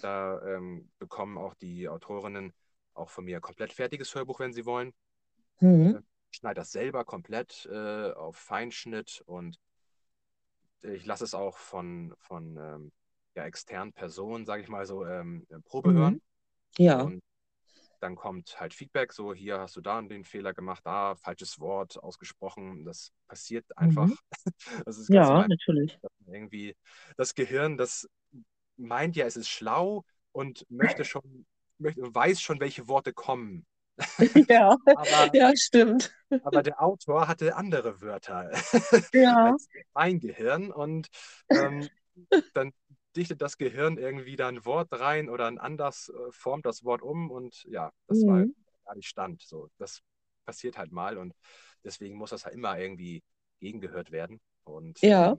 [0.00, 2.52] da ähm, bekommen auch die Autorinnen
[2.94, 4.92] auch von mir komplett fertiges Hörbuch, wenn sie wollen.
[5.60, 5.96] Mhm.
[5.96, 9.58] Äh, schneide das selber komplett äh, auf Feinschnitt und
[10.82, 12.92] ich lasse es auch von, von ähm,
[13.34, 15.96] ja, externen Personen, sage ich mal so, ähm, Probe Mhm.
[15.96, 16.22] hören.
[16.78, 17.02] Ja.
[17.02, 17.22] Und
[18.00, 22.02] dann kommt halt Feedback, so hier hast du da den Fehler gemacht, da falsches Wort
[22.02, 22.84] ausgesprochen.
[22.84, 24.10] Das passiert einfach.
[24.10, 24.18] Mhm.
[24.86, 25.48] Das Ja, normal.
[25.48, 25.98] natürlich.
[26.26, 26.76] irgendwie
[27.16, 28.08] das Gehirn, das
[28.76, 31.46] meint ja, es ist schlau und möchte schon,
[31.78, 33.66] möchte, weiß schon, welche Worte kommen.
[34.48, 36.12] Ja, Aber, ja, stimmt.
[36.42, 38.50] aber der Autor hatte andere Wörter
[39.12, 39.56] Ja.
[39.94, 41.08] mein Gehirn und
[41.52, 41.90] ähm,
[42.54, 42.72] dann
[43.16, 47.02] dichtet das Gehirn irgendwie da ein Wort rein oder ein anders äh, formt das Wort
[47.02, 48.54] um und ja, das war Mhm.
[48.84, 49.42] gar nicht Stand.
[49.42, 50.00] So, das
[50.46, 51.34] passiert halt mal und
[51.84, 53.22] deswegen muss das halt immer irgendwie
[53.60, 54.40] gegengehört werden.
[54.64, 55.36] Und Ja.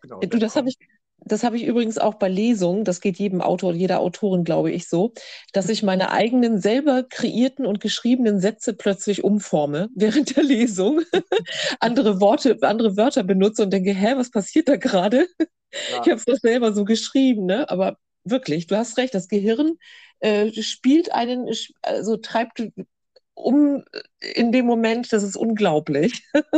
[0.00, 0.78] genau, Du, das habe ich,
[1.24, 4.88] das habe ich übrigens auch bei Lesungen, das geht jedem Autor, jeder Autorin, glaube ich,
[4.88, 5.12] so,
[5.52, 11.00] dass ich meine eigenen selber kreierten und geschriebenen Sätze plötzlich umforme während der Lesung,
[11.80, 15.26] andere Worte, andere Wörter benutze und denke, hä, was passiert da gerade?
[15.38, 17.68] ja, Ich habe es doch selber so geschrieben, ne?
[17.70, 19.76] Aber wirklich, du hast recht, das Gehirn
[20.20, 21.48] äh, spielt einen,
[21.82, 22.62] also treibt
[23.40, 23.84] um
[24.20, 26.24] in dem Moment, das ist unglaublich.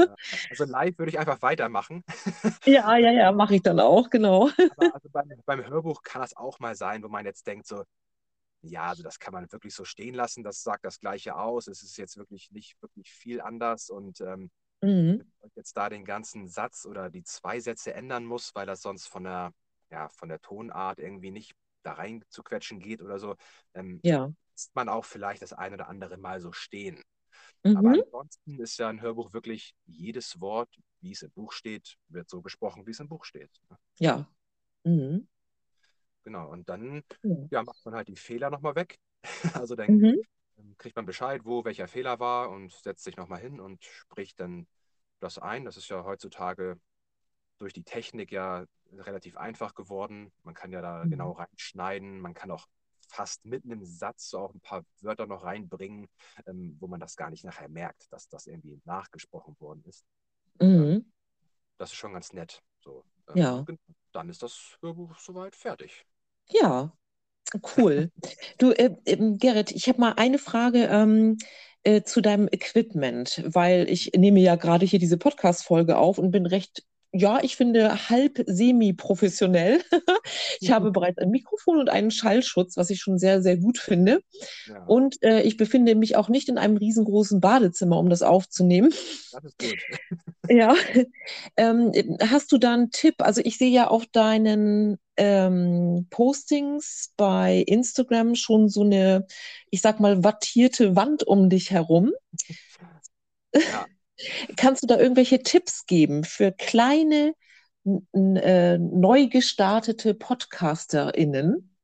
[0.50, 2.04] also live würde ich einfach weitermachen.
[2.64, 4.50] Ja, ja, ja, mache ich dann auch, genau.
[4.68, 7.84] Aber also beim, beim Hörbuch kann das auch mal sein, wo man jetzt denkt, so,
[8.62, 11.82] ja, also das kann man wirklich so stehen lassen, das sagt das Gleiche aus, es
[11.82, 14.50] ist jetzt wirklich nicht wirklich viel anders und ähm,
[14.82, 15.22] Mhm.
[15.54, 19.24] jetzt da den ganzen Satz oder die zwei Sätze ändern muss, weil das sonst von
[19.24, 19.52] der,
[19.90, 23.36] ja, von der Tonart irgendwie nicht da rein zu quetschen geht oder so,
[23.74, 24.32] ähm, Ja.
[24.52, 27.02] Lässt man auch vielleicht das ein oder andere Mal so stehen.
[27.74, 28.02] Aber Mhm.
[28.04, 32.42] ansonsten ist ja ein Hörbuch wirklich jedes Wort, wie es im Buch steht, wird so
[32.42, 33.50] gesprochen, wie es im Buch steht.
[33.70, 33.78] ne?
[33.98, 34.26] Ja.
[34.84, 35.26] Mhm.
[36.24, 37.48] Genau, und dann Ja.
[37.50, 38.98] ja, macht man halt die Fehler nochmal weg.
[39.66, 40.22] Also dann Mhm.
[40.58, 44.40] ähm, kriegt man Bescheid, wo welcher Fehler war und setzt sich nochmal hin und spricht
[44.40, 44.66] dann
[45.20, 45.64] das ein.
[45.64, 46.80] Das ist ja heutzutage
[47.58, 50.32] durch die Technik ja relativ einfach geworden.
[50.44, 51.10] Man kann ja da Mhm.
[51.10, 52.20] genau reinschneiden.
[52.20, 52.66] Man kann auch
[53.12, 56.08] fast mitten im Satz so auch ein paar Wörter noch reinbringen,
[56.46, 60.04] ähm, wo man das gar nicht nachher merkt, dass das irgendwie nachgesprochen worden ist.
[60.60, 61.04] Mhm.
[61.78, 62.62] das ist schon ganz nett.
[62.80, 63.54] So, ähm, Ja.
[63.56, 63.78] und gen-
[64.12, 66.04] dann ist das Hörbuch soweit fertig.
[66.48, 66.92] Ja.
[67.76, 68.10] Cool.
[68.58, 71.36] Du, äh, ähm, Gerrit, ich habe mal eine Frage ähm,
[71.82, 76.46] äh, zu deinem Equipment, weil ich nehme ja gerade hier diese Podcast-Folge auf und bin
[76.46, 79.82] recht, ja, ich finde halb semi-professionell.
[80.60, 84.22] Ich habe bereits ein Mikrofon und einen Schallschutz, was ich schon sehr, sehr gut finde.
[84.68, 88.90] Ja, Und äh, ich befinde mich auch nicht in einem riesengroßen Badezimmer, um das aufzunehmen.
[89.32, 89.78] das ist gut.
[90.48, 90.74] Ja,
[91.56, 93.14] ähm, hast du da einen Tipp?
[93.18, 99.26] Also ich sehe ja auf deinen ähm, Postings bei Instagram schon so eine,
[99.70, 102.10] ich sag mal, wattierte Wand um dich herum.
[103.54, 103.86] Ja,
[104.56, 107.34] Kannst du da irgendwelche Tipps geben für kleine,
[108.14, 111.74] äh, neu gestartete PodcasterInnen?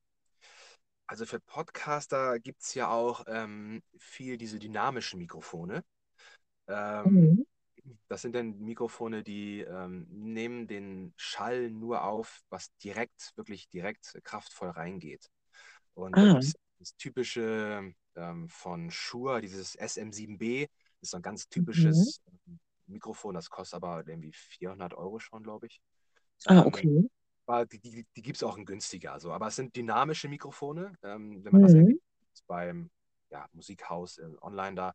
[1.07, 5.85] also für Podcaster gibt es ja auch ähm, viel diese dynamischen Mikrofone.
[6.69, 7.45] Ähm, Mhm.
[8.09, 14.19] das sind dann Mikrofone, die ähm, nehmen den Schall nur auf, was direkt, wirklich direkt
[14.25, 15.31] kraftvoll reingeht.
[15.95, 20.69] Und Ah, es das typische ähm, von Shure, dieses SM7B,
[21.01, 21.51] ist so ein ganz mhm.
[21.51, 25.81] typisches ähm, Mikrofon, das kostet aber irgendwie 400 Euro schon, glaube ich.
[26.47, 27.09] Ah, Ähm, okay.
[27.47, 29.13] aber die, die, die gibt es auch in günstiger.
[29.13, 29.33] Also.
[29.33, 30.93] Aber es sind dynamische Mikrofone.
[31.03, 31.81] Ähm, wenn man das Mhm.
[31.81, 32.03] eingibt
[32.47, 32.91] beim
[33.31, 34.95] ja, Musikhaus äh, online da,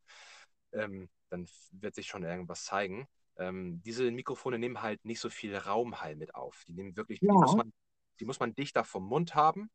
[0.72, 3.08] ähm, dann wird sich schon irgendwas zeigen.
[3.38, 6.64] Ähm, diese Mikrofone nehmen halt nicht so viel Raumhall mit auf.
[6.68, 7.58] Die nehmen wirklich, die muss Ja.
[7.58, 7.74] man,
[8.20, 9.70] die muss man dichter vom Mund haben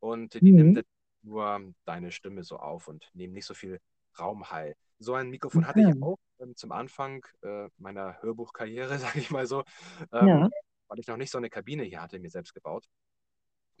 [0.00, 0.74] und die nehmen Mhm.
[0.74, 0.84] dann
[1.22, 3.80] nur deine Stimme so auf und nehmen nicht so viel
[4.18, 4.76] Raumhall.
[4.98, 5.92] So ein Mikrofon hatte ich Ja.
[6.00, 9.64] auch ähm, zum Anfang äh, meiner Hörbuchkarriere, sage ich mal so,
[10.12, 10.50] ähm, Ja.
[10.88, 12.86] weil ich noch nicht so eine Kabine hier hatte, mir selbst gebaut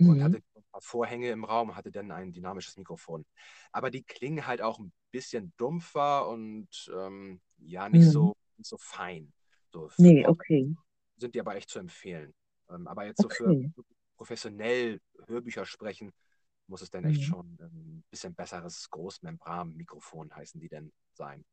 [0.04, 0.22] und Mhm.
[0.22, 3.26] hatte ein paar Vorhänge im Raum, hatte dann ein dynamisches Mikrofon.
[3.72, 8.10] Aber die klingen halt auch ein bisschen dumpfer und ähm, ja, nicht Mhm.
[8.10, 9.32] so, nicht so fein.
[9.72, 10.76] So Nee, okay.
[11.16, 12.34] sind die aber echt zu empfehlen.
[12.70, 13.72] Ähm, aber jetzt so für Okay.
[14.16, 16.12] professionell Hörbücher sprechen,
[16.68, 17.24] muss es dann echt Mhm.
[17.24, 21.44] schon ein bisschen besseres Großmembran-Mikrofon heißen die denn sein.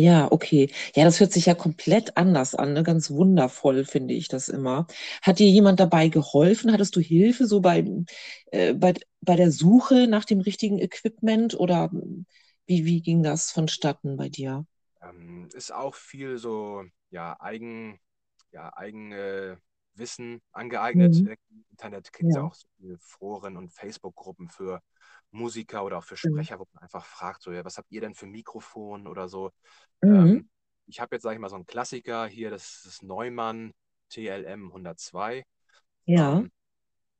[0.00, 0.70] Ja, okay.
[0.94, 2.84] Ja, das hört sich ja komplett anders an, ne?
[2.84, 4.86] Ganz wundervoll finde ich das immer.
[5.22, 6.72] Hat dir jemand dabei geholfen?
[6.72, 7.84] Hattest du Hilfe so bei,
[8.52, 11.90] äh, bei, bei der Suche nach dem richtigen Equipment oder
[12.66, 14.66] wie, wie ging das vonstatten bei dir?
[15.02, 18.00] Ähm, ist auch viel so, ja, eigen,
[18.52, 19.60] ja, eigene
[19.98, 21.14] Wissen angeeignet.
[21.14, 21.28] Mhm.
[21.50, 22.46] Im Internet gibt es ja Ja.
[22.48, 24.80] auch so viele Foren und Facebook-Gruppen für
[25.30, 26.30] Musiker oder auch für Mhm.
[26.30, 29.50] Sprecher, wo man einfach fragt, so, ja, was habt ihr denn für Mikrofon oder so.
[30.02, 30.42] Mhm.
[30.42, 30.48] Ähm,
[30.86, 33.72] ich habe jetzt, sage ich mal, so einen Klassiker hier, das ist Neumann
[34.10, 35.44] TLM 102.
[36.06, 36.42] Ja.
[36.42, 36.50] Ähm,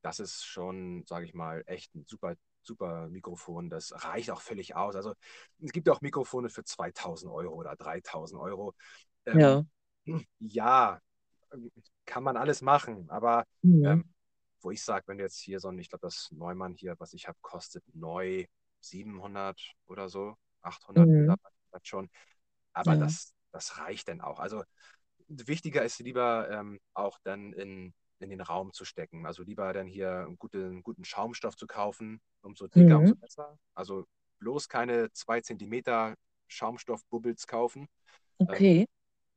[0.01, 3.69] das ist schon, sage ich mal, echt ein super, super Mikrofon.
[3.69, 4.95] Das reicht auch völlig aus.
[4.95, 5.13] Also
[5.61, 8.73] es gibt auch Mikrofone für 2000 Euro oder 3000 Euro.
[9.25, 9.59] Ähm,
[10.09, 10.19] Ja.
[10.39, 10.99] ja,
[12.05, 13.83] kann man alles machen, aber Mhm.
[13.83, 14.03] ähm,
[14.61, 17.13] wo ich sage, wenn du jetzt hier so ein, ich glaube, das Neumann hier, was
[17.13, 18.45] ich habe, kostet neu
[18.81, 21.35] 700 oder so, 800 Mhm.
[21.83, 22.09] schon.
[22.73, 22.97] Aber Ja.
[22.97, 24.39] das, das reicht dann auch.
[24.39, 24.63] Also
[25.27, 29.25] wichtiger ist lieber ähm, auch dann in, in den Raum zu stecken.
[29.25, 32.99] Also lieber dann hier einen guten, einen guten Schaumstoff zu kaufen, umso dicker, Mhm.
[32.99, 33.57] umso besser.
[33.75, 34.05] Also
[34.39, 36.15] bloß keine 2 cm
[36.47, 37.87] Schaumstoffbubbles kaufen.
[38.47, 38.85] Ähm, Okay.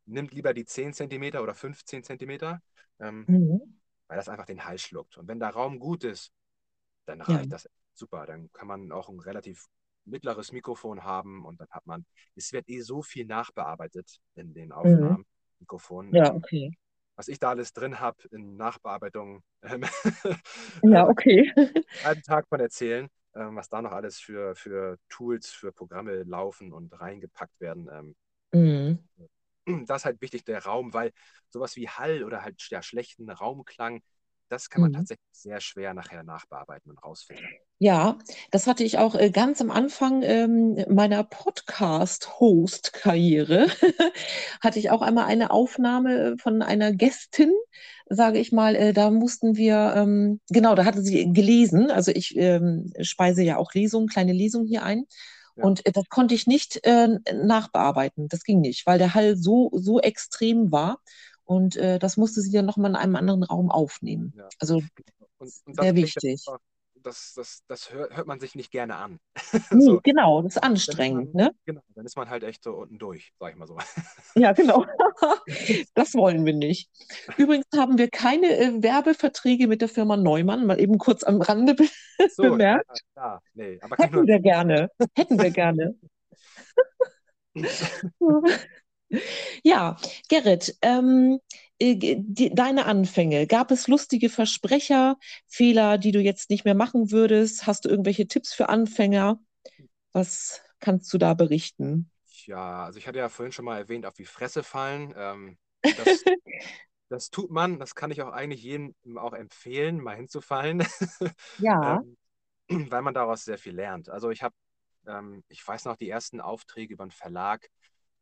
[0.06, 2.60] Nimmt lieber die 10 cm oder 15 cm,
[3.00, 3.72] ähm, Mhm.
[4.08, 5.18] weil das einfach den Hals schluckt.
[5.18, 6.32] Und wenn der Raum gut ist,
[7.06, 7.34] dann Ja.
[7.34, 8.26] reicht das super.
[8.26, 9.66] Dann kann man auch ein relativ
[10.04, 14.72] mittleres Mikrofon haben und dann hat man, es wird eh so viel nachbearbeitet in den
[14.84, 15.16] Mhm.
[15.16, 15.26] Aufnahmen,
[15.60, 16.16] Mikrofonen.
[16.16, 16.70] Ja, okay.
[17.16, 19.84] was ich da alles drin habe in Nachbearbeitung, ähm,
[20.82, 21.52] Ja, okay.
[22.00, 26.72] einen Tag von erzählen, ähm, was da noch alles für, für Tools, für Programme laufen
[26.72, 27.88] und reingepackt werden.
[27.92, 28.14] Ähm,
[28.54, 28.98] Mhm.
[29.86, 31.12] das ist halt wichtig, der Raum, weil
[31.50, 34.02] sowas wie Hall oder halt ja, schlechten Raumklang,
[34.48, 34.92] das kann man Mhm.
[34.92, 37.48] tatsächlich sehr schwer nachher nachbearbeiten und rausfiltern.
[37.78, 38.18] Ja,
[38.52, 43.66] das hatte ich auch äh, ganz am Anfang ähm, meiner Podcast-Host-Karriere.
[44.62, 47.50] Hatte ich auch einmal eine Aufnahme von einer Gästin,
[48.08, 48.76] sage ich mal.
[48.76, 51.90] Äh, da mussten wir, ähm, genau, da hatte sie gelesen.
[51.90, 55.06] Also ich ähm, speise ja auch Lesungen, kleine Lesungen hier ein.
[55.56, 55.64] Ja.
[55.64, 58.28] Und äh, das konnte ich nicht äh, nachbearbeiten.
[58.28, 60.98] Das ging nicht, weil der Hall so, so extrem war.
[61.44, 64.32] Und äh, das musste sie dann nochmal in einem anderen Raum aufnehmen.
[64.36, 64.48] Ja.
[64.58, 64.82] Also
[65.38, 66.44] Und, und sehr wichtig.
[66.46, 66.60] einfach,
[67.02, 69.18] das, das, das hört, hört man sich nicht gerne an.
[69.70, 71.52] Nee, so, genau, das ist anstrengend, man, ne?
[71.64, 73.76] genau, dann ist man halt echt so unten durch, sag ich mal so.
[74.34, 74.86] Ja, genau.
[75.94, 76.90] Das wollen wir nicht.
[77.36, 81.74] Übrigens haben wir keine äh, Werbeverträge mit der Firma Neumann, mal eben kurz am Rande
[81.74, 81.84] be
[82.30, 83.00] So, ja, bemerkt.
[83.14, 84.90] klar, nee, aber Hätten nur wir gerne.
[85.14, 85.94] Hätten wir gerne.
[89.62, 89.96] Ja,
[90.28, 91.38] Gerrit, ähm,
[91.71, 93.46] äh, die, deine Anfänge.
[93.46, 95.16] Gab es lustige Versprecher,
[95.46, 97.66] Fehler, die du jetzt nicht mehr machen würdest?
[97.66, 99.40] Hast du irgendwelche Tipps für Anfänger?
[100.12, 102.10] Was kannst du da berichten?
[102.46, 105.14] Ja, also ich hatte ja vorhin schon mal erwähnt, auf die Fresse fallen.
[105.16, 106.24] Ähm, das,
[107.08, 110.86] das tut man, das kann ich auch eigentlich jedem auch empfehlen, mal hinzufallen,
[111.58, 112.02] Ja,
[112.68, 114.08] ähm, weil man daraus sehr viel lernt.
[114.08, 114.54] Also ich habe,
[115.06, 117.68] ähm, ich weiß noch, die ersten Aufträge über den Verlag,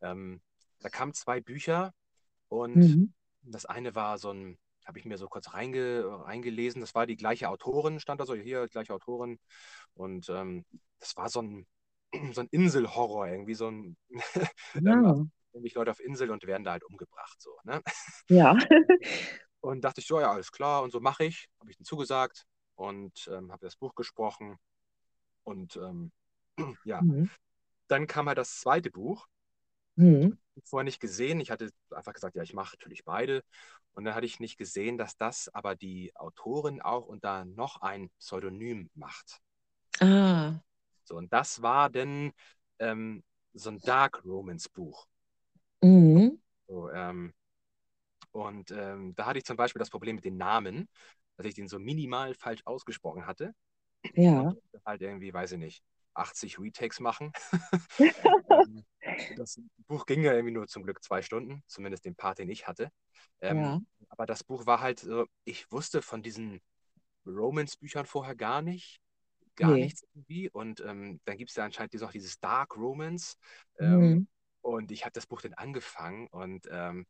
[0.00, 0.40] ähm,
[0.80, 1.92] da kamen zwei Bücher
[2.48, 3.14] und mhm.
[3.42, 7.16] Das eine war so ein, habe ich mir so kurz reinge, reingelesen, das war die
[7.16, 9.38] gleiche Autorin, stand da so hier, gleiche Autorin
[9.94, 10.64] und ähm,
[11.00, 11.66] das war so ein,
[12.34, 13.96] so ein Inselhorror, irgendwie so ein,
[14.74, 15.16] Ja,
[15.52, 17.82] nämlich Leute auf Insel und werden da halt umgebracht, so, ne?
[18.28, 18.56] ja.
[19.60, 22.46] Und dachte ich so, ja, alles klar, und so mache ich, habe ich ihm zugesagt
[22.76, 24.56] und ähm, habe das Buch gesprochen
[25.44, 26.12] und ähm,
[26.84, 27.30] ja, Mhm.
[27.88, 29.28] dann kam halt das zweite Buch,
[29.96, 30.38] Mhm.
[30.68, 31.40] Vorher nicht gesehen.
[31.40, 33.42] Ich hatte einfach gesagt, ja, ich mache natürlich beide.
[33.92, 38.10] Und dann hatte ich nicht gesehen, dass das aber die Autorin auch unter noch ein
[38.20, 39.40] Pseudonym macht.
[40.00, 40.60] Ah,
[41.04, 42.32] So, und das war dann
[42.78, 45.06] ähm, so ein Dark Romance Buch.
[45.82, 46.36] mhm.
[46.68, 47.32] So, ähm,
[48.32, 50.88] und ähm, da hatte ich zum Beispiel das Problem mit den Namen,
[51.36, 53.54] dass ich den so minimal falsch ausgesprochen hatte.
[54.14, 54.54] Ja.
[54.72, 57.32] Und halt irgendwie, weiß ich nicht, 80 Retakes machen.
[58.50, 58.84] Ähm,
[59.36, 62.66] das Buch ging ja irgendwie nur zum Glück zwei Stunden, zumindest den Part, den ich
[62.66, 62.90] hatte.
[63.40, 63.80] Ähm, Ja.
[64.08, 66.60] aber das Buch war halt so, ich wusste von diesen
[67.26, 69.00] Romance-Büchern vorher gar nicht,
[69.56, 69.84] gar Nee.
[69.84, 70.50] nichts irgendwie.
[70.50, 73.36] Und ähm, dann gibt es ja anscheinend noch dieses Dark Romance.
[73.78, 74.26] Ähm, Mhm.
[74.62, 77.06] und ich habe das Buch dann angefangen und ähm,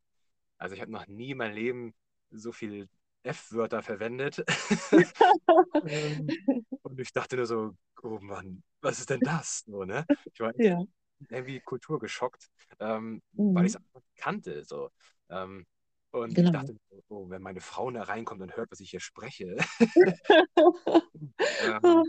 [0.58, 1.94] also ich habe noch nie in meinem Leben
[2.30, 2.88] so viel
[3.24, 4.44] F-Wörter verwendet.
[5.82, 6.34] Ähm,
[6.82, 9.60] und ich dachte nur so, oh Mann, was ist denn das?
[9.66, 10.06] So, ne?
[10.32, 10.84] Ich war Ja.
[11.30, 12.48] irgendwie kulturgeschockt,
[12.80, 13.74] ähm, weil ich Mhm.
[13.74, 14.64] es einfach nicht kannte.
[14.64, 14.90] So.
[15.30, 15.66] Ähm,
[16.12, 16.52] und ich Genau.
[16.52, 16.76] dachte,
[17.08, 19.56] oh, wenn meine Frau da reinkommt und hört, was ich hier spreche.
[21.58, 22.04] ähm,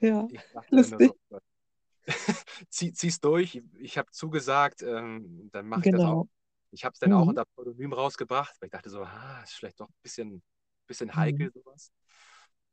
[0.00, 0.84] Ja, ich dachte lustig.
[0.84, 1.38] so, oh.
[2.70, 3.56] Zieh, zieh's durch.
[3.56, 6.16] Ich, ich habe zugesagt, ähm, dann mache ich das auch.
[6.16, 6.28] Genau.
[6.72, 7.28] Ich habe es dann auch Mhm.
[7.28, 10.42] unter Pseudonym rausgebracht, weil ich dachte so, ah, ist vielleicht doch ein bisschen,
[10.86, 11.16] bisschen Mhm.
[11.16, 11.92] heikel sowas.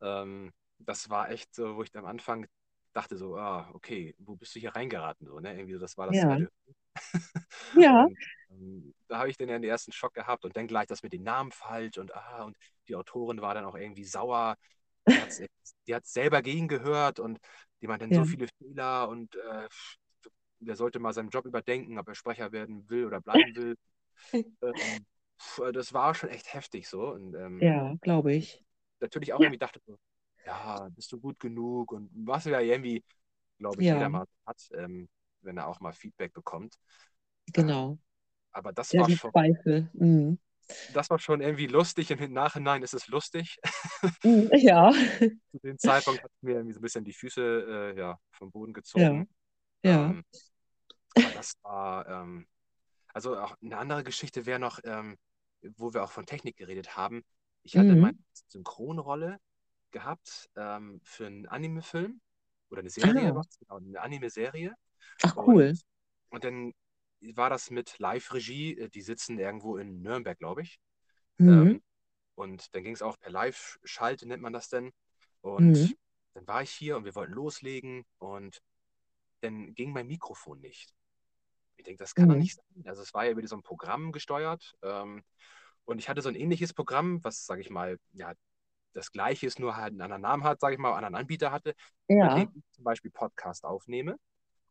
[0.02, 2.48] Ähm, das war echt so, wo ich am Anfang
[2.94, 5.28] dachte so, ah, okay, wo bist du hier reingeraten?
[5.28, 5.54] So, ne?
[5.56, 6.38] Irgendwie das war das Ja.
[7.78, 8.04] Ja.
[8.04, 8.18] Und
[8.50, 11.14] ähm, da habe ich dann ja den ersten Schock gehabt und dann gleich das mit
[11.14, 14.56] den Namen falsch und ah, und die Autorin war dann auch irgendwie sauer.
[15.08, 15.30] Die hat
[16.04, 17.40] es selber gegengehört und
[17.82, 18.18] die meint dann ja.
[18.18, 19.68] so viele Fehler und äh,
[20.60, 23.76] der sollte mal seinen Job überdenken, ob er Sprecher werden will oder bleiben will.
[24.34, 25.06] ähm,
[25.74, 27.10] das war schon echt heftig so.
[27.10, 28.64] Und, ähm, ja, glaube ich.
[29.00, 29.46] Natürlich auch ja.
[29.46, 29.82] irgendwie dachte
[30.46, 33.04] ja, bist du gut genug und was ja irgendwie,
[33.58, 33.96] glaube ich, ja.
[33.96, 35.10] jeder mal hat, ähm,
[35.42, 36.76] wenn er auch mal Feedback bekommt.
[37.54, 37.98] Genau.
[38.52, 39.32] Aber das ja, war schon.
[39.32, 39.90] Zweifel.
[39.94, 40.40] Mhm.
[40.94, 43.58] Das war schon irgendwie lustig und im Nachhinein ist es lustig.
[44.24, 44.92] Mhm, ja.
[45.52, 48.74] Zu dem Zeitpunkt hat mir irgendwie so ein bisschen die Füße äh, ja, vom Boden
[48.74, 49.30] gezogen.
[49.84, 49.92] Ja.
[49.92, 50.10] ja.
[50.12, 50.24] Ähm,
[51.16, 52.48] aber das war, ähm,
[53.14, 55.18] also auch eine andere Geschichte wäre noch, ähm,
[55.76, 57.24] wo wir auch von Technik geredet haben.
[57.64, 58.00] Ich hatte mhm.
[58.00, 59.40] meine Synchronrolle
[59.92, 62.22] gehabt ähm, für einen Anime-Film
[62.70, 63.42] oder eine Serie, ah.
[63.60, 64.76] genau, eine Anime-Serie.
[65.24, 65.70] Ach cool.
[65.70, 65.84] Und,
[66.30, 66.74] und dann
[67.36, 68.78] war das mit Live-Regie.
[68.78, 70.80] Äh, die sitzen irgendwo in Nürnberg, glaube ich.
[71.38, 71.50] Mhm.
[71.50, 71.84] Ähm,
[72.36, 74.92] und dann ging es auch per Live-Schalte, nennt man das denn.
[75.42, 75.96] Und mhm.
[76.34, 78.62] dann war ich hier und wir wollten loslegen und
[79.42, 80.94] dann ging mein Mikrofon nicht.
[81.78, 82.30] Ich denke, das kann mhm.
[82.30, 82.84] doch nicht sein.
[82.86, 84.76] Also es war ja über so ein Programm gesteuert.
[84.82, 85.24] Ähm,
[85.86, 88.34] und ich hatte so ein ähnliches Programm, was, sage ich mal, ja,
[88.94, 91.52] das gleiche ist, nur halt einen anderen Namen hat, sage ich mal, einen anderen Anbieter
[91.52, 91.74] hatte,
[92.08, 92.36] ja.
[92.36, 94.18] mit dem ich zum Beispiel Podcast aufnehme.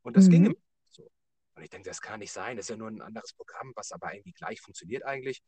[0.03, 0.31] Und das mhm.
[0.31, 0.57] ging
[0.91, 1.11] so.
[1.55, 2.57] Und ich denke, das kann nicht sein.
[2.57, 5.43] Das ist ja nur ein anderes Programm, was aber irgendwie gleich funktioniert eigentlich.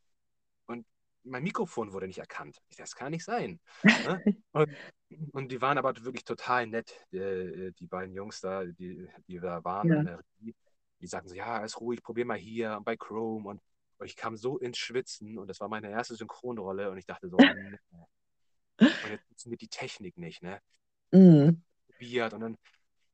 [0.65, 0.85] Und
[1.23, 2.59] mein Mikrofon wurde nicht erkannt.
[2.69, 3.59] Ich, das kann nicht sein.
[3.83, 4.23] Ne?
[4.51, 4.69] und,
[5.31, 9.63] und, die waren aber wirklich total nett, die, die beiden Jungs da, die, die da
[9.63, 10.07] waren.
[10.07, 10.19] Ja.
[10.39, 10.55] Die,
[10.99, 13.47] die sagten so, ja, ist ruhig, probier mal hier bei Chrome.
[13.47, 13.61] Und,
[13.97, 17.29] und ich kam so ins Schwitzen und das war meine erste Synchronrolle und ich dachte
[17.29, 17.37] so,
[18.87, 20.59] und jetzt funktioniert die Technik nicht, ne?
[21.11, 21.63] Mhm.
[21.87, 22.57] Probiert und dann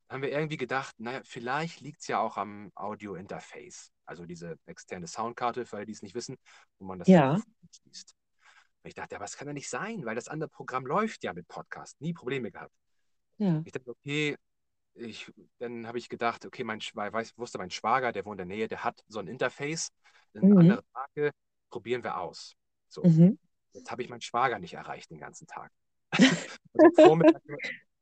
[0.09, 3.91] haben wir irgendwie gedacht, naja, vielleicht liegt es ja auch am Audio-Interface.
[4.05, 6.35] Also diese externe Soundkarte, für alle, die es nicht wissen,
[6.79, 7.39] wo man das ja.
[7.83, 8.15] schließt.
[8.81, 11.33] Und ich dachte, aber das kann ja nicht sein, weil das andere Programm läuft ja
[11.33, 12.01] mit Podcast.
[12.01, 12.73] Nie Probleme gehabt.
[13.37, 13.61] Ja.
[13.65, 14.35] Ich dachte, okay,
[14.95, 18.57] ich, dann habe ich gedacht, okay, mein, weiß, wusste mein Schwager, der wohnt in der
[18.57, 19.89] Nähe, der hat so ein Interface,
[20.33, 20.57] eine mhm.
[20.57, 21.31] andere Marke,
[21.69, 22.55] probieren wir aus.
[22.87, 23.03] So.
[23.03, 23.37] Mhm.
[23.73, 25.71] Jetzt habe ich meinen Schwager nicht erreicht den ganzen Tag.
[26.11, 26.27] also
[26.95, 27.41] Vormittag,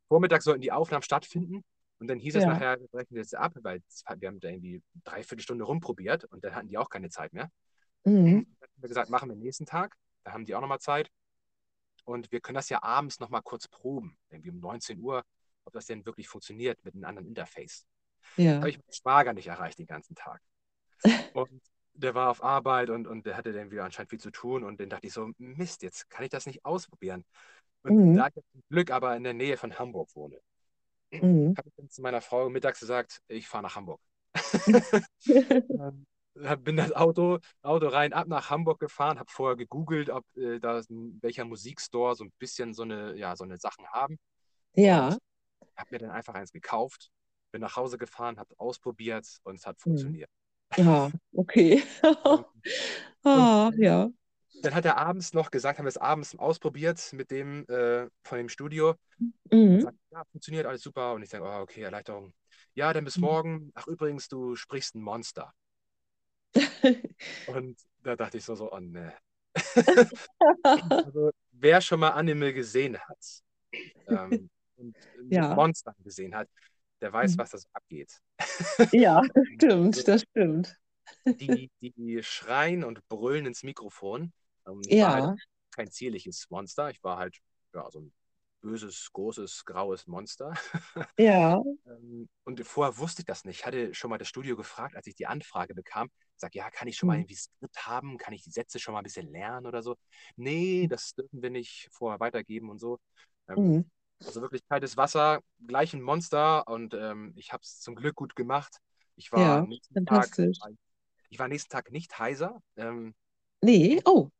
[0.08, 1.62] Vormittag sollten die Aufnahmen stattfinden
[1.98, 2.40] und dann hieß ja.
[2.40, 3.82] es nachher, wir brechen das ab, weil
[4.16, 7.50] wir haben da irgendwie dreiviertel Stunde rumprobiert und dann hatten die auch keine Zeit mehr.
[8.04, 8.46] Mhm.
[8.60, 11.10] Dann haben wir gesagt, machen wir nächsten Tag, da haben die auch nochmal Zeit.
[12.04, 15.22] Und wir können das ja abends nochmal kurz proben, irgendwie um 19 Uhr,
[15.64, 17.86] ob das denn wirklich funktioniert mit einem anderen Interface.
[18.36, 18.56] Ja.
[18.56, 20.40] Habe ich meinen Schwager nicht erreicht den ganzen Tag.
[21.34, 21.60] Und
[21.98, 24.80] der war auf Arbeit und, und der hatte dann wieder anscheinend viel zu tun und
[24.80, 27.24] dann dachte ich so, Mist, jetzt kann ich das nicht ausprobieren.
[27.82, 28.16] Und mhm.
[28.16, 30.40] da ich zum Glück aber in der Nähe von Hamburg wohne,
[31.10, 31.54] mhm.
[31.56, 34.00] habe ich dann zu meiner Frau mittags gesagt, ich fahre nach Hamburg.
[36.60, 40.80] bin das Auto, Auto rein ab nach Hamburg gefahren, habe vorher gegoogelt, ob äh, da
[41.20, 44.18] welcher Musikstore so ein bisschen so eine, ja, so eine Sachen haben.
[44.74, 45.16] Ja.
[45.76, 47.10] Habe mir dann einfach eins gekauft,
[47.50, 49.82] bin nach Hause gefahren, habe ausprobiert und es hat mhm.
[49.82, 50.30] funktioniert.
[50.76, 51.82] Ja, okay.
[53.24, 54.10] ah, ja.
[54.62, 58.38] Dann hat er abends noch gesagt, haben wir es abends ausprobiert mit dem äh, von
[58.38, 58.94] dem Studio.
[59.50, 59.80] Mhm.
[59.80, 61.12] Sagt, ja, funktioniert alles super.
[61.14, 62.34] Und ich sage, oh, okay, Erleichterung.
[62.74, 63.22] Ja, dann bis mhm.
[63.22, 63.72] morgen.
[63.74, 65.52] Ach, übrigens, du sprichst ein Monster.
[67.46, 69.12] und da dachte ich so, so, oh ne.
[70.62, 73.42] also, wer schon mal Anime gesehen hat
[74.08, 74.96] ähm, und
[75.30, 75.54] ja.
[75.54, 76.48] Monster gesehen hat,
[77.00, 77.38] der weiß, mhm.
[77.38, 78.20] was das abgeht.
[78.92, 80.76] Ja, das stimmt, das stimmt.
[81.24, 84.32] Die, die schreien und brüllen ins Mikrofon.
[84.66, 85.28] Ähm, ja.
[85.28, 85.40] Halt
[85.74, 86.90] kein zierliches Monster.
[86.90, 87.38] Ich war halt
[87.74, 88.12] ja, so ein
[88.60, 90.52] böses, großes, graues Monster.
[91.18, 91.62] Ja.
[91.86, 93.60] Ähm, und vorher wusste ich das nicht.
[93.60, 96.10] Ich hatte schon mal das Studio gefragt, als ich die Anfrage bekam.
[96.36, 97.22] Sag, ja, kann ich schon mal mhm.
[97.22, 98.18] irgendwie Skript haben?
[98.18, 99.96] Kann ich die Sätze schon mal ein bisschen lernen oder so?
[100.36, 102.98] Nee, das dürfen wir nicht vorher weitergeben und so.
[103.48, 103.90] Ähm, mhm.
[104.24, 108.34] Also wirklich kaltes Wasser, gleich ein Monster und ähm, ich habe es zum Glück gut
[108.34, 108.78] gemacht.
[109.16, 110.28] Ich war, ja, nächsten Tag,
[111.28, 112.60] ich war nächsten Tag nicht heiser.
[112.76, 113.14] Ähm,
[113.60, 114.30] nee, oh.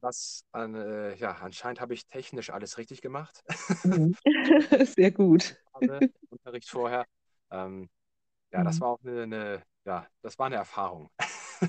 [0.00, 3.42] Was an, äh, ja, anscheinend habe ich technisch alles richtig gemacht.
[3.84, 4.16] Mhm.
[4.96, 5.56] Sehr gut.
[6.30, 7.06] Unterricht vorher.
[7.50, 7.88] Ähm,
[8.52, 8.80] ja, das mhm.
[8.80, 11.10] war auch eine, eine, ja, das war eine Erfahrung.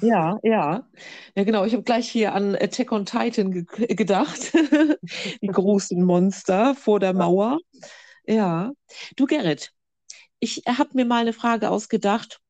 [0.02, 0.88] Ja, ja.
[1.36, 1.66] Ja, genau.
[1.66, 3.66] Ich habe gleich hier an Attack on Titan ge
[3.96, 4.52] gedacht.
[5.42, 7.60] Die großen Monster vor der Mauer.
[8.28, 8.72] Ja.
[9.16, 9.72] Du, Gerrit,
[10.40, 12.42] ich habe mir mal eine Frage ausgedacht.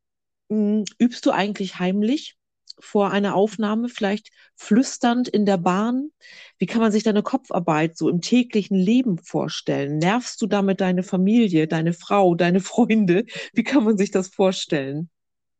[0.49, 2.37] Hm, übst du eigentlich heimlich
[2.79, 6.11] vor einer Aufnahme, vielleicht flüsternd in der Bahn?
[6.59, 9.97] Wie kann man sich deine Kopfarbeit so im täglichen Leben vorstellen?
[9.99, 13.25] Nervst du damit deine Familie, deine Frau, deine Freunde?
[13.53, 15.09] Wie kann man sich das vorstellen?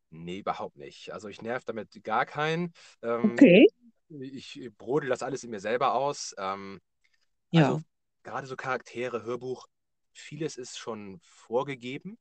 [0.10, 1.12] Nee, überhaupt nicht.
[1.12, 2.74] Also ich nerv damit gar keinen.
[3.02, 3.68] Ähm, Okay.
[4.10, 6.34] ich brodel das alles in mir selber aus.
[6.38, 6.82] Ähm,
[7.52, 7.80] Ja.
[7.80, 7.82] also
[8.24, 9.68] gerade so Charaktere, Hörbuch,
[10.14, 12.18] vieles ist schon vorgegeben.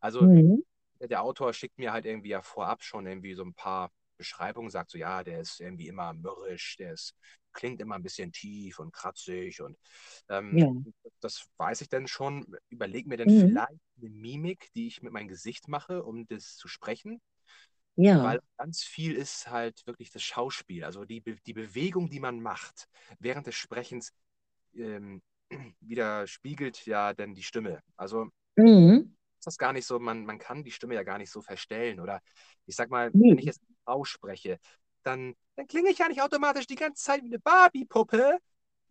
[0.00, 0.62] Also Mhm.
[1.00, 4.90] der Autor schickt mir halt irgendwie ja vorab schon irgendwie so ein paar Beschreibungen, sagt
[4.90, 7.14] so, ja, der ist irgendwie immer mürrisch, der ist,
[7.56, 9.78] klingt immer ein bisschen tief und kratzig und
[10.28, 10.72] ähm, Ja.
[11.20, 13.32] das weiß ich dann schon, überlege mir dann Mhm.
[13.32, 17.20] vielleicht eine Mimik, die ich mit meinem Gesicht mache, um das zu sprechen,
[17.96, 18.16] Ja.
[18.22, 22.40] weil ganz viel ist halt wirklich das Schauspiel, also die, Be die Bewegung, die man
[22.42, 22.88] macht
[23.18, 24.12] während des Sprechens,
[24.74, 25.22] ähm,
[25.80, 27.82] widerspiegelt ja dann die Stimme.
[27.96, 29.16] Also Mhm.
[29.38, 32.00] ist das gar nicht so, man, man kann die Stimme ja gar nicht so verstellen.
[32.00, 32.20] Oder
[32.66, 33.28] ich sag mal, Nee.
[33.28, 34.58] wenn ich jetzt eine Frau spreche,
[35.06, 38.38] dann, dann klinge ich ja nicht automatisch die ganze Zeit wie eine Barbie-Puppe,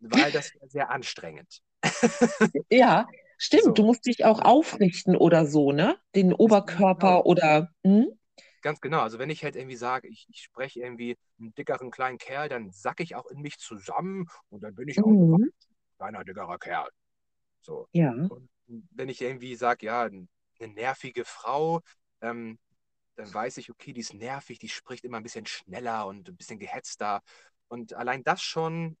[0.00, 1.62] weil das wäre sehr anstrengend.
[2.70, 3.08] Ja,
[3.38, 3.76] stimmt.
[3.76, 3.76] So.
[3.78, 5.96] Du musst dich auch aufrichten oder so, ne?
[6.14, 7.26] Den Oberkörper Genau.
[7.26, 7.70] oder.
[7.84, 8.06] Hm?
[8.62, 9.00] Ganz genau.
[9.00, 12.70] Also wenn ich halt irgendwie sage, ich, ich spreche irgendwie einen dickeren kleinen Kerl, dann
[12.70, 15.50] sacke ich auch in mich zusammen und dann bin ich automatisch Mhm.
[15.70, 16.90] ein kleiner, dickerer Kerl.
[17.62, 17.88] So.
[17.92, 18.12] Ja.
[18.28, 18.50] Und
[18.92, 20.28] wenn ich irgendwie sage, ja, eine
[20.74, 21.82] nervige Frau,
[22.22, 22.58] ähm,
[23.16, 26.36] dann weiß ich, okay, die ist nervig, die spricht immer ein bisschen schneller und ein
[26.36, 27.22] bisschen gehetzter.
[27.68, 28.96] Und allein das schon,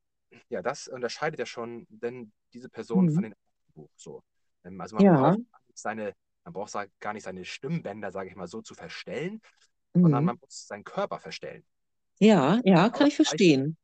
[0.48, 3.24] ja, das unterscheidet ja schon denn diese Person von Mhm.
[3.24, 3.34] den
[3.74, 3.90] Buch.
[3.96, 4.22] So.
[4.64, 5.10] Ähm, also man Ja.
[5.10, 6.14] braucht gar nicht seine,
[6.44, 9.40] man braucht gar nicht seine Stimmbänder, sage ich mal, so zu verstellen,
[10.02, 10.26] sondern Mhm.
[10.26, 11.64] man muss seinen Körper verstellen.
[12.20, 13.76] Ja, ja, Genau kann ich Gleiche, verstehen.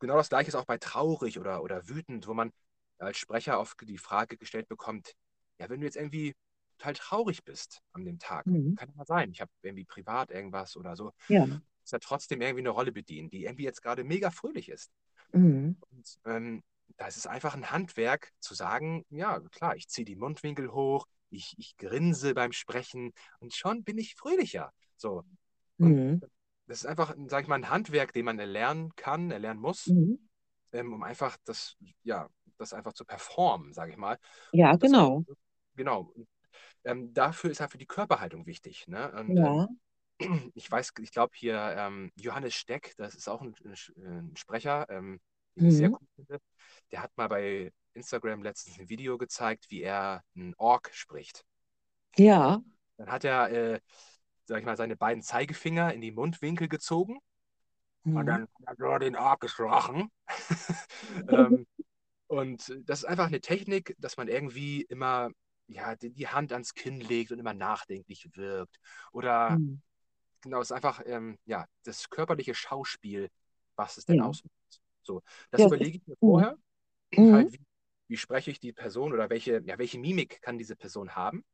[0.00, 2.52] genau das Gleiche ist auch bei traurig oder, oder wütend, wo man
[2.98, 5.14] als Sprecher oft die Frage gestellt bekommt,
[5.58, 6.34] ja, wenn du jetzt irgendwie
[6.80, 8.76] total traurig bist an dem Tag, Mhm.
[8.76, 11.46] kann mal sein, ich habe irgendwie privat irgendwas oder so, Ja.
[11.84, 14.90] ist ja trotzdem irgendwie eine Rolle bedienen, die irgendwie jetzt gerade mega fröhlich ist.
[15.34, 15.76] Mhm.
[15.90, 16.62] Und ähm,
[16.96, 21.06] da ist es einfach ein Handwerk zu sagen, ja, klar, ich ziehe die Mundwinkel hoch,
[21.30, 24.72] ich, ich grinse beim Sprechen und schon bin ich fröhlicher.
[24.96, 25.24] So.
[25.78, 26.20] Mhm.
[26.66, 30.18] das ist einfach, sag ich mal, ein Handwerk, den man erlernen kann, erlernen muss, Mhm.
[30.72, 32.28] ähm, um einfach das, ja,
[32.58, 34.18] das einfach zu performen, sage ich mal.
[34.52, 34.92] Ja, Und das,
[35.76, 36.12] genau.
[36.84, 38.86] Und, ähm, dafür ist halt für die Körperhaltung wichtig.
[38.88, 39.12] Ne?
[39.12, 39.68] Und Ja.
[40.20, 40.20] ähm,
[40.54, 43.54] ich weiß, ich glaube hier ähm, Johannes Steck, das ist auch ein,
[43.98, 45.20] ein Sprecher, ähm,
[45.56, 45.98] den ich sehr Mhm.
[46.00, 46.40] cool finde.
[46.92, 51.44] Der hat mal bei Instagram letztens ein Video gezeigt, wie er einen Ork spricht.
[52.18, 52.62] Ja.
[52.96, 53.80] Dann hat er, äh,
[54.44, 57.18] sag ich mal, seine beiden Zeigefinger in die Mundwinkel gezogen
[58.12, 58.28] und Mhm.
[58.28, 60.10] dann hat er den Ork gesprochen.
[61.28, 61.66] ähm,
[62.28, 65.30] und das ist einfach eine Technik, dass man irgendwie immer
[65.70, 68.78] ja, die, die Hand ans Kinn legt und immer nachdenklich wirkt.
[69.12, 69.80] Oder Mhm.
[70.42, 73.30] genau, es ist einfach ähm, ja, das körperliche Schauspiel,
[73.76, 74.20] was es denn Ja.
[74.20, 74.52] ausmacht.
[75.02, 76.20] So, das Ja, überlege ich mir Mhm.
[76.24, 76.56] vorher.
[77.16, 77.26] Mhm.
[77.30, 77.60] Halt, wie,
[78.08, 81.44] wie spreche ich die Person oder welche, ja, welche Mimik kann diese Person haben?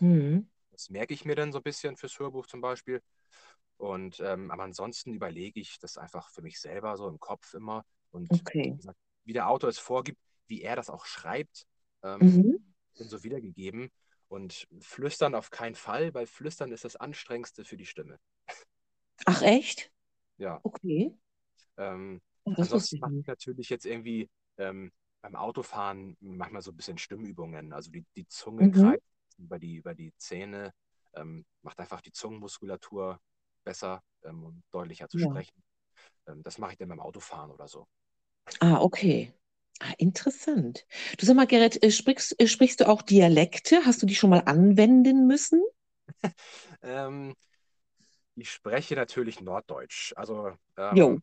[0.00, 0.46] Mhm.
[0.70, 3.02] Das merke ich mir dann so ein bisschen fürs Hörbuch zum Beispiel.
[3.76, 7.84] Und ähm, aber ansonsten überlege ich das einfach für mich selber so im Kopf immer.
[8.10, 8.76] Und wie Okay.
[8.76, 11.66] gesagt, wie der Autor es vorgibt, wie er das auch schreibt,
[12.02, 12.56] ähm, Mhm.
[12.94, 13.90] Sind so wiedergegeben.
[14.28, 18.18] Und flüstern auf keinen Fall, weil flüstern ist das Anstrengendste für die Stimme.
[19.26, 19.90] Ach, echt?
[20.38, 20.62] Ja.
[20.64, 21.14] Okay.
[21.76, 24.28] Ähm, wusste ansonsten mache ich natürlich jetzt irgendwie
[24.58, 27.72] ähm, beim Autofahren manchmal so ein bisschen Stimmübungen.
[27.72, 28.70] Also die, die Zunge Mhm.
[28.70, 29.02] kreist
[29.38, 30.72] über die, über die Zähne,
[31.14, 33.20] ähm, macht einfach die Zungenmuskulatur
[33.64, 35.18] besser ähm, und deutlicher zu Ja.
[35.18, 35.62] sprechen.
[36.28, 37.86] Ähm, das mache ich dann beim Autofahren oder so.
[38.60, 39.32] Ah, okay.
[39.84, 40.86] Ah, interessant.
[41.18, 43.80] Du sag mal, Gerrit, äh, sprichst, äh, sprichst du auch Dialekte?
[43.84, 45.62] Hast du die schon mal anwenden müssen?
[46.82, 47.34] Ähm,
[48.36, 50.12] ich spreche natürlich Norddeutsch.
[50.16, 50.52] Also
[50.90, 51.08] Jo.
[51.10, 51.22] ähm,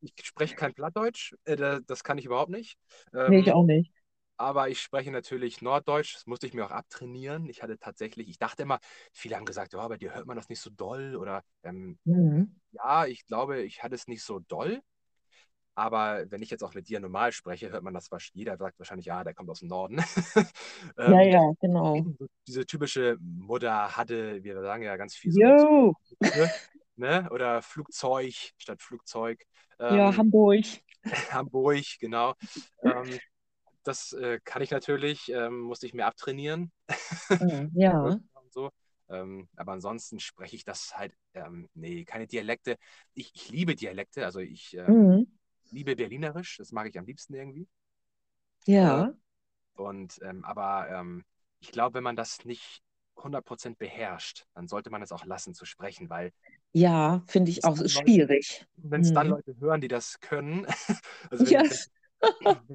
[0.00, 2.78] ich spreche kein Plattdeutsch, äh, da- das kann ich überhaupt nicht.
[3.26, 3.92] Nee, ich Ähm, auch nicht.
[4.38, 7.48] Aber ich spreche natürlich Norddeutsch, das musste ich mir auch abtrainieren.
[7.48, 8.80] Ich hatte tatsächlich, ich dachte immer,
[9.12, 11.16] viele haben gesagt, ja, bei dir hört man das nicht so doll.
[11.16, 12.54] Oder ähm, Mhm.
[12.72, 14.82] ja, ich glaube, ich hatte es nicht so doll.
[15.74, 18.78] Aber wenn ich jetzt auch mit dir normal spreche, hört man das, wahrsch- jeder sagt
[18.78, 19.98] wahrscheinlich, ja, der kommt aus dem Norden.
[21.06, 22.06] Ja, ähm, ja, genau.
[22.18, 25.94] so diese typische Mutter hatte, wir sagen ja ganz viel so,
[26.96, 27.28] ne?
[27.30, 29.42] Oder Flugzeug statt Flugzeug.
[29.88, 30.64] Ja, Ähm, Hamburg.
[31.32, 32.34] Hamburg, genau.
[32.82, 33.20] Ähm,
[33.84, 36.72] das äh, kann ich natürlich, ähm, musste ich mir abtrainieren.
[37.40, 38.20] Ah, Ja.
[38.50, 38.70] so.
[39.10, 42.76] Ähm, aber ansonsten spreche ich das halt, ähm, nee, keine Dialekte.
[43.14, 45.26] Ich, ich liebe Dialekte, also ich ähm, Mhm.
[45.74, 47.68] Liebe Berlinerisch, das mag ich am liebsten irgendwie.
[48.66, 49.14] Ja.
[49.74, 51.24] Und ähm, aber ähm,
[51.60, 52.82] ich glaube, wenn man das nicht
[53.16, 56.32] 100% beherrscht, dann sollte man es auch lassen zu sprechen, weil
[56.72, 58.66] Ja, finde ich auch, ist schwierig.
[58.76, 59.30] wenn es dann Mhm.
[59.30, 60.66] Leute hören, die das können,
[61.30, 61.64] also wenn, Ja.
[61.68, 61.80] wenn,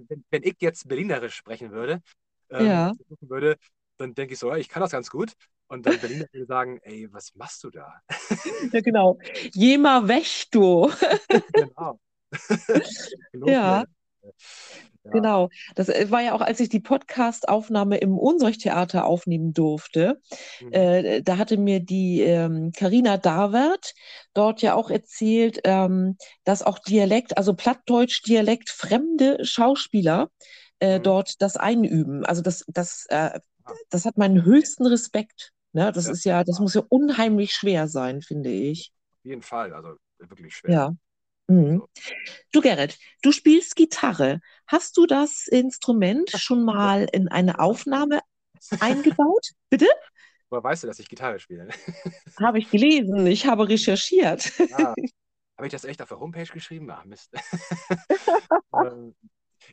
[0.09, 2.01] wenn, wenn ich jetzt Berlinerisch sprechen würde,
[2.49, 2.95] ähm, Ja.
[3.21, 3.57] würde,
[3.97, 5.33] dann denke ich so, ich kann das ganz gut.
[5.67, 8.01] Und dann Berliner würde sagen, ey, was machst du da?
[8.71, 9.19] Ja, genau.
[9.53, 10.91] Jema Wächto.
[11.55, 11.99] genau.
[13.45, 13.85] Ja.
[15.03, 15.11] Ja.
[15.11, 15.49] Genau.
[15.75, 20.19] Das äh, war ja auch, als ich die Podcast-Aufnahme im Unseuchtheater aufnehmen durfte.
[20.61, 20.73] Mhm.
[20.73, 22.21] Äh, da hatte mir die
[22.77, 23.93] Karina Davert
[24.33, 30.29] dort ja auch erzählt, ähm, dass auch Dialekt, also Plattdeutsch, Dialekt, fremde Schauspieler
[30.79, 31.03] äh, Mhm.
[31.03, 32.25] dort das einüben.
[32.25, 33.39] Also das, das, äh,
[33.89, 35.53] das hat meinen höchsten Respekt.
[35.73, 35.91] Ne?
[35.91, 36.11] Das Ja.
[36.11, 38.91] ist ja, das muss ja unheimlich schwer sein, finde ich.
[39.19, 40.71] Auf jeden Fall, also wirklich schwer.
[40.71, 40.91] Ja.
[41.49, 41.83] Mhm.
[42.51, 44.39] Du, Gerrit, du spielst Gitarre.
[44.67, 48.21] Hast du das Instrument schon mal in eine Aufnahme
[48.79, 49.47] eingebaut?
[49.69, 49.87] Bitte?
[50.49, 51.67] Woher weißt du, dass ich Gitarre spiele?
[52.39, 53.27] Habe ich gelesen.
[53.27, 54.51] Ich habe recherchiert.
[54.73, 54.93] Ah,
[55.57, 56.89] habe ich das echt auf der Homepage geschrieben?
[56.89, 57.31] Ach, Mist.
[58.71, 59.15] Ähm,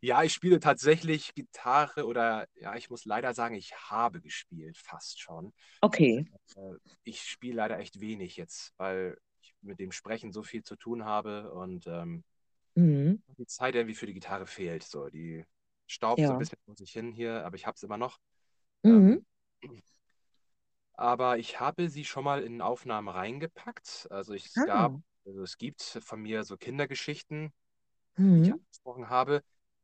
[0.00, 5.20] ja, ich spiele tatsächlich Gitarre oder ja, ich muss leider sagen, ich habe gespielt, fast
[5.20, 5.52] schon.
[5.80, 6.26] Okay.
[6.56, 6.74] Äh,
[7.04, 9.16] Ich spiele leider echt wenig jetzt, weil
[9.66, 12.24] mit dem Sprechen so viel zu tun habe und ähm,
[12.76, 13.18] Mhm.
[13.38, 14.82] die Zeit irgendwie für die Gitarre fehlt.
[14.84, 15.44] So, die
[15.86, 16.34] staubt so Ja.
[16.34, 18.18] ein bisschen vor sich hin hier, aber ich habe es immer noch.
[18.84, 19.18] Mhm.
[19.62, 19.82] Ähm,
[20.94, 24.08] aber ich habe sie schon mal in Aufnahmen reingepackt.
[24.10, 24.64] Also ich, es Ah.
[24.64, 24.94] gab,
[25.24, 27.52] also es gibt von mir so Kindergeschichten,
[28.36, 28.54] die ich Mhm.
[28.54, 29.42] angesprochen habe,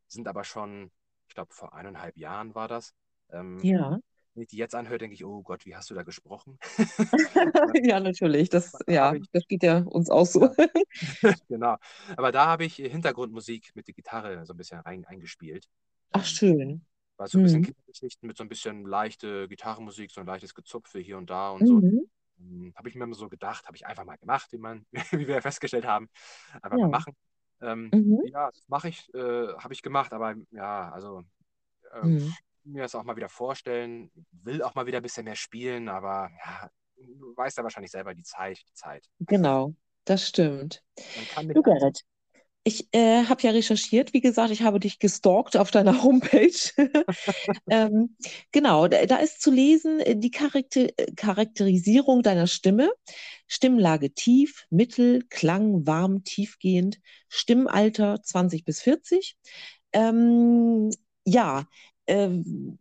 [0.09, 0.93] sind aber schon,
[1.28, 2.95] ich glaube, vor eineinhalb Jahren war das.
[3.30, 4.01] Ähm, Ja.
[4.35, 6.59] Wenn ich die jetzt anhöre, denke ich, oh Gott, wie hast du da gesprochen?
[7.85, 8.49] Ja, natürlich.
[8.51, 10.55] Das, Da ja, ich, das geht ja uns auch so.
[11.49, 11.76] genau.
[12.16, 15.68] Aber da habe ich Hintergrundmusik mit der Gitarre so ein bisschen rein, eingespielt.
[16.12, 16.87] Ach, Ähm, schön.
[17.16, 17.62] war so ein bisschen Mhm.
[17.62, 21.66] Kindergeschichten mit so ein bisschen leichte Gitarrenmusik, so ein leichtes Gezupfe hier und da und
[21.66, 21.83] so.
[21.83, 22.07] Mhm.
[22.39, 25.26] Ähm, Habe ich mir immer so gedacht, habe ich einfach mal gemacht, wie man, wie
[25.28, 26.09] wir festgestellt haben,
[26.62, 26.89] einfach mal Ja.
[26.89, 27.14] machen.
[27.61, 28.22] Ähm, Mhm.
[28.22, 31.24] ja, das mache ich, äh, habe ich gemacht, aber ja, also
[31.93, 32.37] äh, Mhm.
[32.65, 36.31] Mir das auch mal wieder vorstellen, will auch mal wieder ein bisschen mehr spielen, aber
[36.45, 39.09] ja, du weißt ja wahrscheinlich selber die Zeit, die Zeit.
[39.21, 40.83] Genau, das stimmt.
[41.55, 41.63] Du.
[41.63, 42.05] Gerrit,
[42.65, 44.13] ich äh, habe ja recherchiert.
[44.13, 46.53] Wie gesagt, ich habe dich gestalkt auf deiner Homepage.
[47.69, 48.17] Ähm,
[48.53, 52.93] genau, da, da ist zu lesen äh, die Charakter äh, Charakterisierung deiner Stimme.
[53.47, 59.37] Stimmlage tief, mittel, Klang warm, tiefgehend, Stimmalter 20 bis 40.
[59.93, 60.91] Ähm,
[61.25, 61.67] ja,
[62.07, 62.78] ähm,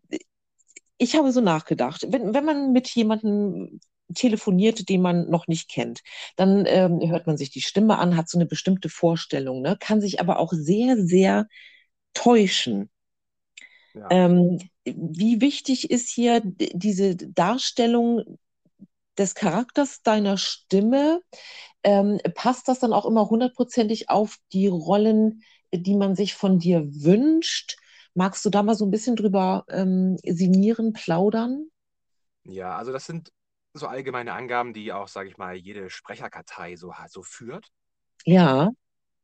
[0.97, 3.79] ich habe so nachgedacht, wenn, wenn man mit jemandem
[4.13, 6.01] telefoniert, den man noch nicht kennt,
[6.35, 9.77] dann ähm, hört man sich die Stimme an, hat so eine bestimmte Vorstellung, ne?
[9.79, 11.47] Kann sich aber auch sehr, sehr
[12.13, 12.89] täuschen.
[13.93, 14.07] Ja.
[14.09, 18.37] Ähm, wie wichtig ist hier diese Darstellung
[19.17, 21.21] des Charakters deiner Stimme?
[21.83, 25.43] Ähm, passt das dann auch immer hundertprozentig auf die Rollen,
[25.73, 27.77] die man sich von dir wünscht?
[28.13, 31.67] Magst du da mal so ein bisschen drüber ähm, sinnieren, plaudern?
[32.43, 33.31] Ja, also das sind
[33.73, 37.71] so allgemeine Angaben, die auch, sage ich mal, jede Sprecherkartei so, so führt.
[38.25, 38.71] Ja,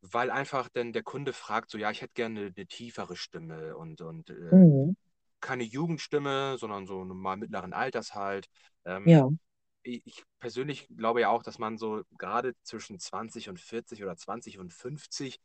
[0.02, 4.02] weil einfach dann der Kunde fragt, so ja, ich hätte gerne eine tiefere Stimme und,
[4.02, 4.96] und äh, mhm.
[5.40, 8.48] keine Jugendstimme, sondern so mal mittleren Alters halt.
[8.86, 9.30] Ähm, Ja,
[9.84, 14.16] ich ich persönlich glaube ja auch, dass man so gerade zwischen 20 und 40 oder
[14.18, 15.40] 20 und 50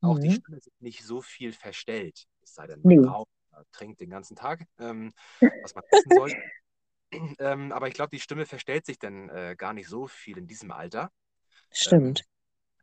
[0.00, 0.32] auch die mhm.
[0.32, 2.26] Stimme nicht so viel verstellt.
[2.42, 3.30] Es sei denn, man Nee, raucht,
[3.72, 5.12] trinkt den ganzen Tag, ähm,
[5.60, 6.36] was man wissen sollte.
[7.40, 10.46] Ähm, aber ich glaube, die Stimme verstellt sich dann äh, gar nicht so viel in
[10.46, 11.10] diesem Alter.
[11.84, 12.24] Ähm, stimmt.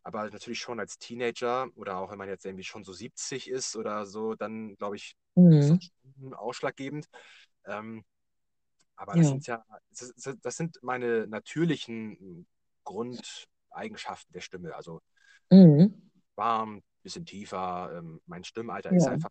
[0.03, 3.75] aber natürlich schon als Teenager oder auch wenn man jetzt irgendwie schon so 70 ist
[3.75, 5.15] oder so, dann glaube ich,
[5.57, 5.79] ist Mhm.
[6.21, 7.07] das ausschlaggebend.
[7.65, 8.05] Ähm,
[8.95, 12.47] aber das Ja, sind ja, das, ist- das sind meine natürlichen
[12.83, 14.75] Grundeigenschaften der Stimme.
[14.75, 15.01] Also
[15.51, 15.93] mhm.
[16.35, 17.91] warm, bisschen tiefer.
[17.97, 19.29] Ähm, mein Stimmalter ist Ja, einfach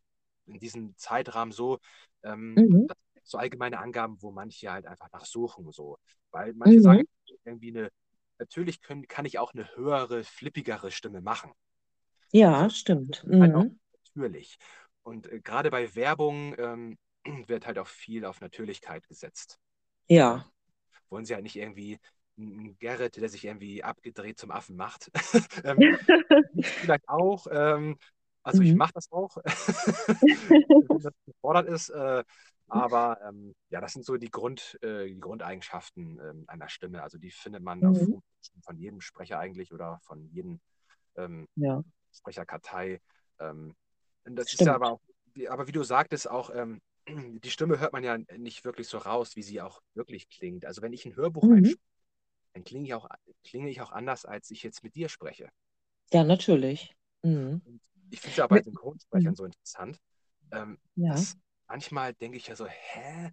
[0.49, 1.79] in diesem Zeitrahmen so.
[2.23, 2.89] Ähm, mhm.
[3.25, 5.71] so allgemeine Angaben, wo manche halt einfach nachsuchen.
[5.73, 5.99] So.
[6.31, 7.07] Weil manche sagen Mhm.
[7.45, 7.91] irgendwie eine,
[8.39, 11.53] natürlich können, kann ich auch eine höhere, flippigere Stimme machen.
[12.33, 12.71] Ja,
[13.07, 13.23] So, stimmt.
[13.39, 13.79] halt Mhm.
[14.15, 14.59] natürlich.
[15.03, 16.99] Und äh, gerade bei Werbung ähm,
[17.49, 19.59] wird halt auch viel auf Natürlichkeit gesetzt.
[20.09, 20.45] Ja,
[21.11, 21.99] wollen sie halt nicht irgendwie
[22.39, 25.11] einen Gerrit, der sich irgendwie abgedreht zum Affen macht.
[25.65, 25.89] ähm,
[26.55, 27.47] ich vielleicht auch.
[27.51, 27.99] Ähm,
[28.43, 28.77] also ich mhm.
[28.77, 29.37] mache das auch,
[30.89, 31.91] wenn das gefordert ist.
[31.91, 32.25] Äh,
[32.69, 37.03] aber ähm, ja, das sind so die, Grund, äh, die Grundeigenschaften ähm, einer Stimme.
[37.03, 38.21] Also die findet man Mhm.
[38.63, 40.61] Von jedem Sprecher eigentlich oder von jedem
[41.17, 41.83] ähm, Ja,
[42.13, 43.01] Sprecherkartei.
[43.41, 43.75] Ähm,
[44.25, 44.75] das ist ja stimmt.
[44.75, 45.01] aber auch,
[45.35, 46.81] wie- aber wie du sagtest, auch ähm,
[47.45, 50.67] die Stimme hört man ja nicht wirklich so raus, wie sie auch wirklich klingt.
[50.67, 51.49] Also wenn ich ein Hörbuch Mhm.
[51.49, 51.83] einspreche,
[52.55, 53.09] dann klinge ich auch,
[53.45, 55.51] klinge ich auch anders, als ich jetzt mit dir spreche.
[56.13, 56.95] Ja, natürlich.
[57.23, 57.63] Mhm.
[58.11, 59.37] Ich finde es ja bei Mit, Synchronsprechern mhm.
[59.37, 59.99] so interessant,
[60.53, 61.37] ähm, Ja, dass
[61.69, 63.33] manchmal denke ich ja so, hä?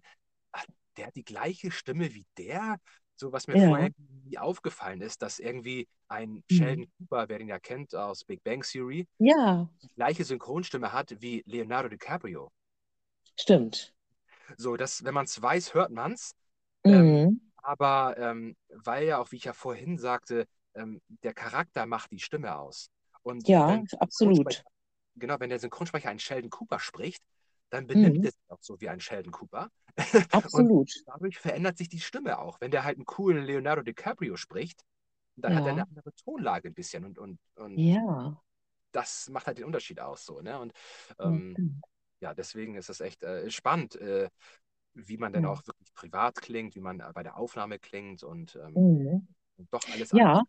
[0.52, 0.66] Ach,
[0.96, 2.78] der hat die gleiche Stimme wie der.
[3.16, 3.58] So, was mir Ja.
[3.58, 3.90] vorher
[4.24, 6.76] nie aufgefallen ist, dass irgendwie ein Mhm.
[6.76, 11.16] Sheldon Cooper, wer den ja kennt aus Big Bang Theory, Ja, die gleiche Synchronstimme hat
[11.20, 12.50] wie Leonardo DiCaprio.
[13.36, 13.94] stimmt.
[14.56, 16.32] So, das, wenn man es weiß, hört man es.
[16.88, 17.40] Ähm, Mhm.
[17.56, 22.20] aber ähm, weil ja auch, wie ich ja vorhin sagte, ähm, der Charakter macht die
[22.20, 22.90] Stimme aus.
[23.26, 24.62] Und Ja, absolut.
[25.16, 27.22] Genau, wenn der Synchronsprecher einen Sheldon Cooper spricht,
[27.70, 28.24] dann benimmt Mhm.
[28.24, 29.70] er sich auch so wie ein Sheldon Cooper.
[30.52, 30.92] Und Absolut.
[31.06, 32.60] dadurch verändert sich die Stimme auch.
[32.60, 34.82] Wenn der halt einen coolen Leonardo DiCaprio spricht,
[35.36, 35.72] dann hat er Ja.
[35.72, 38.36] eine andere Tonlage ein bisschen und, und, und Ja,
[38.92, 40.58] das macht halt den Unterschied aus so, ne?
[40.58, 40.72] Und
[41.22, 41.84] ja, ähm, stimmt.
[42.20, 44.30] ja, deswegen ist es echt äh, spannend, äh,
[44.94, 45.50] wie man denn Ja.
[45.50, 49.26] auch wirklich privat klingt, wie man bei der Aufnahme klingt und ähm, Mhm.
[49.70, 50.44] doch alles Ja, anders.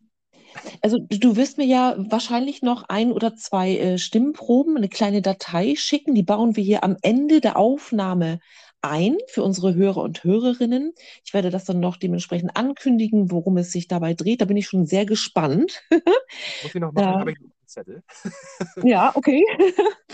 [0.82, 5.74] Also du wirst mir ja wahrscheinlich noch ein oder zwei äh, Stimmproben, eine kleine Datei
[5.76, 6.14] schicken.
[6.14, 8.40] Die bauen wir hier am Ende der Aufnahme
[8.80, 10.92] ein für unsere Hörer und Hörerinnen.
[11.24, 14.40] Ich werde das dann noch dementsprechend ankündigen, worum es sich dabei dreht.
[14.40, 15.82] Da bin ich schon sehr gespannt.
[15.90, 16.00] Muss
[16.74, 17.18] ich noch machen, Ja.
[17.18, 18.02] habe ich einen Zettel.
[18.84, 19.44] Ja, okay.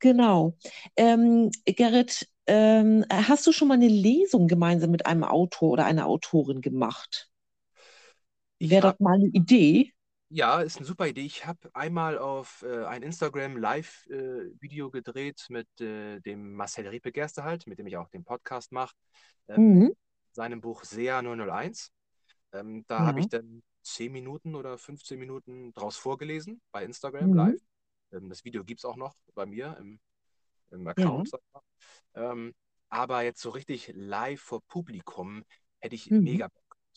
[0.00, 0.56] Genau.
[0.96, 6.06] Ähm, Gerrit, ähm, hast du schon mal eine Lesung gemeinsam mit einem Autor oder einer
[6.06, 7.27] Autorin gemacht?
[8.58, 9.92] Ich Wäre habe, das mal eine Idee?
[10.30, 11.24] ja, ist eine super Idee.
[11.24, 17.66] Ich habe einmal auf äh, ein Instagram Live-Video gedreht mit äh, dem Marcel Riepe Gerstehalt,
[17.66, 18.94] mit dem ich auch den Podcast mache,
[19.48, 19.92] ähm, Mhm.
[20.32, 21.92] seinem Buch SEA 001.
[22.52, 23.06] Ähm, da Ja.
[23.06, 27.34] habe ich dann 10 Minuten oder 15 Minuten draus vorgelesen bei Instagram Mhm.
[27.34, 27.60] live.
[28.12, 29.98] Ähm, das Video gibt es auch noch bei mir im,
[30.70, 31.04] im Ja.
[31.04, 31.28] Account.
[31.30, 31.62] sag ich mal.
[32.32, 32.54] Ähm,
[32.90, 35.44] aber jetzt so richtig live vor Publikum
[35.80, 36.20] hätte ich Mhm.
[36.22, 36.48] mega.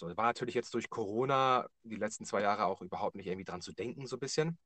[0.01, 3.61] So, war natürlich jetzt durch Corona die letzten zwei Jahre auch überhaupt nicht irgendwie dran
[3.61, 4.57] zu denken, so ein bisschen.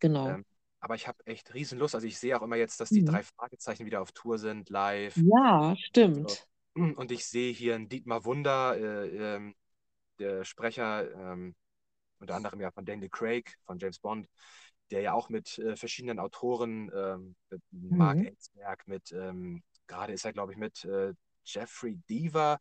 [0.00, 0.36] Genau.
[0.36, 0.44] Ähm,
[0.80, 1.94] aber ich habe echt riesen Lust.
[1.96, 3.04] Also ich sehe auch immer jetzt, dass die Mhm.
[3.04, 5.24] drei Fragezeichen wieder auf Tour sind, live.
[5.30, 6.46] Ja, stimmt.
[6.74, 9.54] Und ich sehe hier einen Dietmar Wunder, äh, ähm,
[10.18, 11.54] der Sprecher, ähm,
[12.20, 14.28] unter anderem ja von Daniel Craig, von James Bond,
[14.90, 18.24] der ja auch mit äh, verschiedenen Autoren, ähm, mit Mark Mhm.
[18.24, 21.14] Ellsberg, mit, ähm, gerade ist er, glaube ich, mit äh,
[21.44, 22.60] Jeffrey Deaver,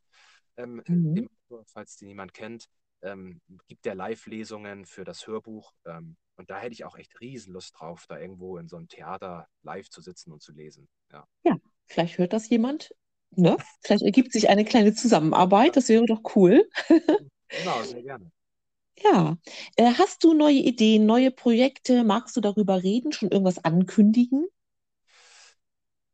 [0.58, 1.16] ähm, Mhm.
[1.16, 2.68] dem Autor, falls den jemand kennt,
[3.02, 5.74] ähm, gibt der Live-Lesungen für das Hörbuch.
[5.86, 9.48] Ähm, und da hätte ich auch echt Riesenlust drauf, da irgendwo in so einem Theater
[9.62, 10.88] live zu sitzen und zu lesen.
[11.12, 11.28] Ja.
[11.44, 12.96] Ja, vielleicht hört das jemand,
[13.36, 13.58] ne?
[13.82, 15.76] Vielleicht ergibt sich eine kleine Zusammenarbeit.
[15.76, 16.68] Das wäre doch cool.
[17.56, 18.32] Genau, sehr gerne.
[18.98, 19.38] Ja.
[19.76, 22.04] Äh, hast du neue Ideen, neue Projekte?
[22.04, 23.12] Magst du darüber reden?
[23.12, 24.48] Schon irgendwas ankündigen?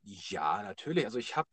[0.04, 1.06] Ja, natürlich.
[1.06, 1.48] Also ich habe,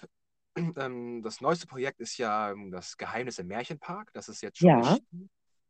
[0.56, 4.12] ähm, das neueste Projekt ist ja ähm, das Geheimnis im Märchenpark.
[4.12, 4.96] Das ist jetzt schon Ja.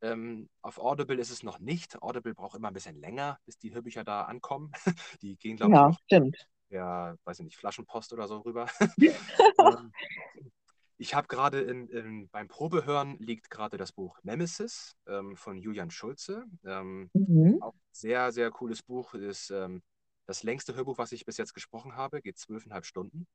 [0.03, 2.01] Ähm, auf Audible ist es noch nicht.
[2.03, 4.71] Audible braucht immer ein bisschen länger, bis die Hörbücher da ankommen.
[5.23, 6.49] Die gehen, glaube ich, Ja, noch stimmt.
[6.69, 8.69] per, weiß ich nicht, Flaschenpost oder so rüber.
[9.59, 9.93] Ähm,
[10.99, 15.91] ich habe gerade in, in, beim Probehören liegt gerade das Buch Nemesis ähm, von Julian
[15.91, 16.45] Schulze.
[16.65, 17.63] Ähm, Mhm.
[17.63, 19.15] auch sehr, sehr cooles Buch.
[19.15, 19.51] Ist
[20.27, 23.27] das längste Hörbuch, was ich bis jetzt gesprochen habe, geht zwölfeinhalb Stunden.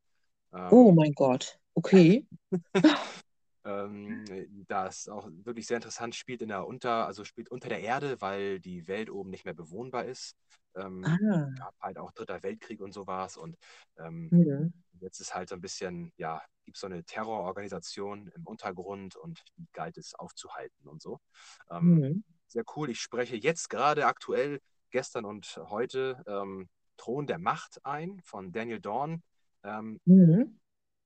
[0.69, 1.59] Oh Ähm, mein Gott.
[1.75, 2.25] Okay.
[3.65, 4.25] ähm,
[4.67, 8.59] das auch wirklich sehr interessant spielt in der Unter, also spielt unter der Erde, weil
[8.59, 10.35] die Welt oben nicht mehr bewohnbar ist.
[10.75, 11.47] Ähm, Ah.
[11.55, 13.55] gab halt auch Dritter Weltkrieg und sowas und
[13.97, 14.71] ähm, Mhm.
[14.99, 19.43] jetzt ist halt so ein bisschen, ja, gibt es so eine Terrororganisation im Untergrund und
[19.57, 21.19] die galt es aufzuhalten und so.
[21.69, 22.23] Ähm, Mhm.
[22.47, 22.89] sehr cool.
[22.89, 24.59] Ich spreche jetzt gerade aktuell,
[24.91, 29.23] gestern und heute, ähm, Thron der Macht ein von Daniel Dorn.
[29.63, 30.51] Ähm, Mhm.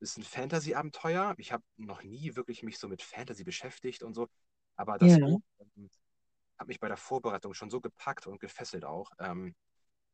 [0.00, 1.34] ist ein Fantasy-Abenteuer.
[1.38, 4.28] Ich habe noch nie wirklich mich so mit Fantasy beschäftigt und so,
[4.76, 5.18] aber das Ja.
[5.20, 5.40] Buch
[5.76, 5.90] ähm,
[6.58, 9.54] hat mich bei der Vorbereitung schon so gepackt und gefesselt auch, ähm,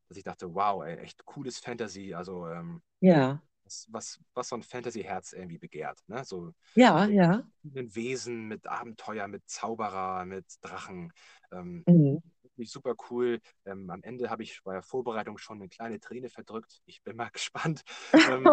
[0.09, 3.43] dass ich dachte, wow, ey, echt cooles Fantasy, also ähm, Ja.
[3.65, 6.25] was, was, was so ein Fantasy-Herz irgendwie begehrt, ne?
[6.25, 7.43] So Ja, mit ja.
[7.63, 11.13] verschiedenen Wesen, mit Abenteuer, mit Zauberer, mit Drachen.
[11.51, 12.19] Ähm, Mhm.
[12.55, 13.39] Wirklich super cool.
[13.65, 16.81] Ähm, am Ende habe ich bei der Vorbereitung schon eine kleine Träne verdrückt.
[16.85, 17.83] Ich bin mal gespannt,
[18.23, 18.51] ähm,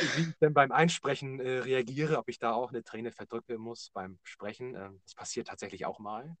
[0.00, 3.90] wie ich denn beim Einsprechen äh, reagiere, ob ich da auch eine Träne verdrücken muss
[3.92, 4.74] beim Sprechen.
[4.76, 6.36] Ähm, das passiert tatsächlich auch mal,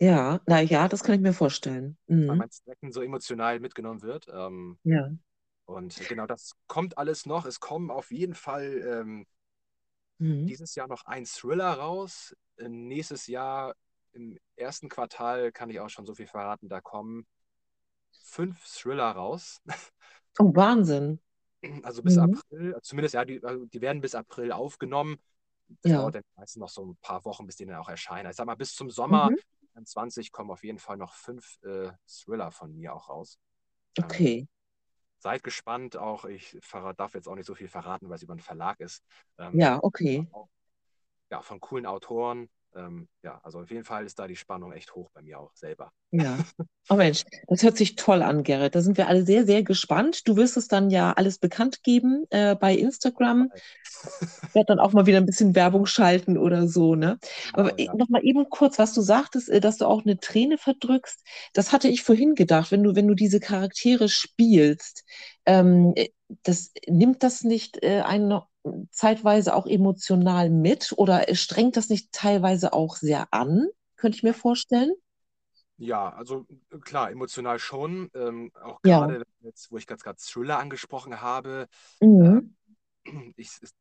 [0.00, 1.96] Ja, na ja, das kann ich mir vorstellen.
[2.26, 2.36] weil Mhm.
[2.36, 4.26] mein Sprechen so emotional mitgenommen wird.
[4.32, 5.10] Ähm, Ja.
[5.66, 7.46] und genau das kommt alles noch.
[7.46, 9.26] Es kommen auf jeden Fall ähm,
[10.20, 10.48] Mhm.
[10.48, 12.34] dieses Jahr noch ein Thriller raus.
[12.56, 13.74] Äh, nächstes Jahr
[14.12, 16.68] im ersten Quartal kann ich auch schon so viel verraten.
[16.68, 17.26] Da kommen
[18.12, 19.60] fünf Thriller raus.
[20.40, 21.20] Oh, Wahnsinn.
[21.82, 22.40] Also bis Mhm.
[22.50, 25.18] April, zumindest ja, die, also die werden bis April aufgenommen.
[25.82, 26.00] Das Ja.
[26.00, 28.30] dauert dann meistens noch so ein paar Wochen, bis die dann auch erscheinen.
[28.30, 29.36] Ich sag mal, bis zum Sommer Mhm.
[29.84, 33.38] 20 kommen auf jeden Fall noch fünf äh, Thriller von mir auch raus.
[33.98, 34.46] Ähm, Okay.
[35.18, 36.24] seid gespannt auch.
[36.24, 36.58] Ich
[36.96, 39.02] darf jetzt auch nicht so viel verraten, weil es über einen Verlag ist.
[39.38, 40.26] Ähm, Ja, okay.
[40.32, 40.48] auch
[41.30, 42.50] ja, von coolen Autoren.
[42.74, 45.54] Ähm, ja, also auf jeden Fall ist da die Spannung echt hoch bei mir auch
[45.54, 45.92] selber.
[46.10, 46.38] Ja.
[46.88, 48.74] Oh Mensch, das hört sich toll an, Gerrit.
[48.74, 50.26] Da sind wir alle sehr, sehr gespannt.
[50.26, 53.50] Du wirst es dann ja alles bekannt geben äh, bei Instagram.
[53.54, 57.18] Ich werde dann auch mal wieder ein bisschen Werbung schalten oder so, ne?
[57.52, 57.96] Aber Genau, ja.
[57.96, 61.24] noch mal eben kurz, was du sagtest, äh, dass du auch eine Träne verdrückst.
[61.52, 65.04] Das hatte ich vorhin gedacht, wenn du, wenn du diese Charaktere spielst,
[65.46, 66.08] ähm, äh,
[66.42, 68.49] das, nimmt das nicht äh, einen noch
[68.90, 73.68] zeitweise auch emotional mit oder strengt das nicht teilweise auch sehr an?
[73.96, 74.92] Könnte ich mir vorstellen.
[75.78, 78.10] Ja, also äh, klar, emotional schon.
[78.14, 79.00] Ähm, auch Ja.
[79.00, 81.68] gerade jetzt, wo ich ganz gerade Thriller angesprochen habe,
[82.02, 82.54] Mhm.
[83.36, 83.72] ich, es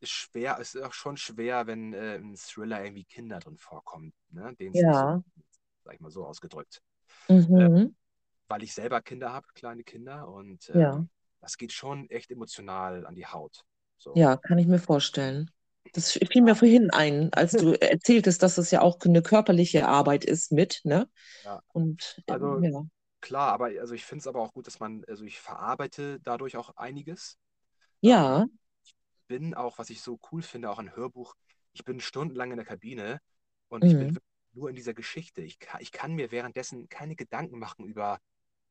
[0.00, 4.54] ist schwer, ist auch schon schwer, wenn äh, im Thriller irgendwie Kinder drin vorkommen, ne?
[4.58, 5.22] Es nicht so, Ja.
[5.84, 6.82] sag ich mal so ausgedrückt.
[7.28, 7.94] Mhm.
[8.48, 10.92] Weil ich selber Kinder habe, kleine Kinder, und Ja.
[10.92, 11.08] ähm,
[11.40, 13.64] das geht schon echt emotional an die Haut.
[13.98, 14.14] So.
[14.14, 15.50] Ja, kann ich mir vorstellen.
[15.92, 20.24] Das fiel mir vorhin ein, als du erzähltest, dass es ja auch eine körperliche Arbeit
[20.24, 21.08] ist mit, ne?
[21.44, 21.62] Ja.
[21.72, 22.84] Und ähm, Also ja.
[23.20, 26.56] klar, aber also ich finde es aber auch gut, dass man, also ich verarbeite dadurch
[26.56, 27.38] auch einiges.
[28.00, 28.58] Ja, Ähm,
[29.28, 31.34] bin auch, was ich so cool finde, auch ein Hörbuch.
[31.72, 33.20] Ich bin stundenlang in der Kabine
[33.68, 34.18] und ich bin mhm.
[34.52, 35.42] nur in dieser Geschichte.
[35.42, 38.20] Ich kann, ich kann mir währenddessen keine Gedanken machen über,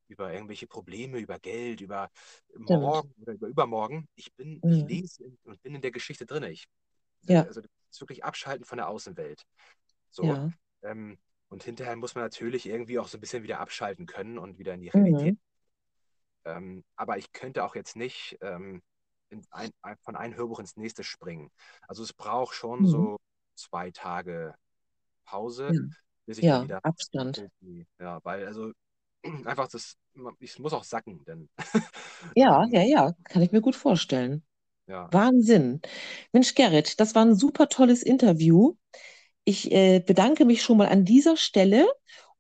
[0.07, 2.09] über irgendwelche Probleme, über Geld, über
[2.55, 4.07] morgen oder über übermorgen.
[4.15, 4.87] Ich bin, ich Mhm.
[4.87, 6.43] lese in- und bin in der Geschichte drin.
[6.43, 6.65] Ich,
[7.27, 9.43] Ja, also das ist wirklich Abschalten von der Außenwelt.
[10.11, 10.37] So.
[10.37, 10.51] ja.
[10.83, 11.17] Ähm,
[11.49, 14.73] und hinterher muss man natürlich irgendwie auch so ein bisschen wieder abschalten können und wieder
[14.75, 15.33] in die Realität.
[15.33, 15.37] Mhm.
[16.45, 18.81] Ähm, aber ich könnte auch jetzt nicht ähm,
[19.29, 21.49] in ein, ein, von einem Hörbuch ins nächste springen.
[21.87, 22.85] Also es braucht schon Mhm.
[22.85, 23.17] so
[23.55, 24.55] zwei Tage
[25.25, 25.81] Pause, Ja,
[26.27, 27.47] bis ich ja, wieder Abstand.
[27.99, 28.71] ja, weil also
[29.45, 29.97] einfach das,
[30.39, 31.49] ich muss auch sacken, denn
[32.35, 34.43] Ja, ähm, ja, ja, kann ich mir gut vorstellen.
[34.87, 35.81] ja, Wahnsinn.
[36.33, 38.75] Mensch, Gerrit, das war ein super tolles Interview.
[39.45, 41.87] Ich äh, bedanke mich schon mal an dieser Stelle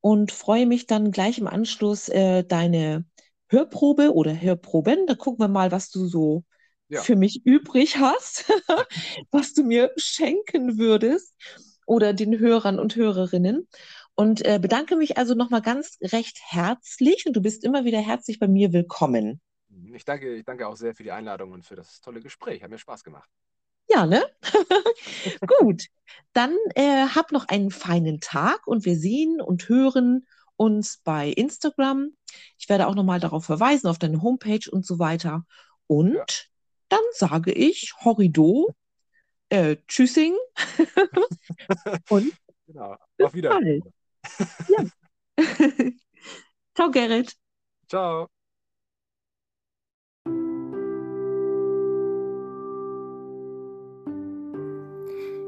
[0.01, 3.05] und freue mich dann gleich im Anschluss äh, deine
[3.49, 5.07] Hörprobe oder Hörproben.
[5.07, 6.43] Da gucken wir mal, was du so
[6.89, 8.45] ja, für mich übrig hast,
[9.31, 11.35] was du mir schenken würdest
[11.85, 13.67] oder den Hörern und Hörerinnen.
[14.15, 18.39] Und äh, bedanke mich also nochmal ganz recht herzlich und du bist immer wieder herzlich
[18.39, 19.41] bei mir willkommen.
[19.93, 22.63] ich danke, ich danke auch sehr für die Einladung und für das tolle Gespräch.
[22.63, 23.29] Hat mir Spaß gemacht.
[23.89, 24.23] Ja, ne?
[25.59, 25.87] Gut,
[26.33, 32.11] dann äh, hab noch einen feinen Tag und wir sehen und hören uns bei Instagram.
[32.57, 35.45] Ich werde auch nochmal darauf verweisen, auf deine Homepage und so weiter.
[35.87, 36.25] Und Ja,
[36.87, 38.73] dann sage ich Horrido,
[39.49, 40.35] äh, Tschüssing
[42.09, 42.33] und
[42.65, 42.95] genau.
[43.21, 43.83] Auf Wiedersehen.
[44.67, 44.85] Ja.
[46.75, 47.35] Ciao, Gerrit.
[47.89, 48.27] Ciao.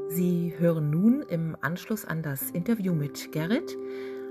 [0.08, 3.76] Sie hören nun im Anschluss an das Interview mit Gerrit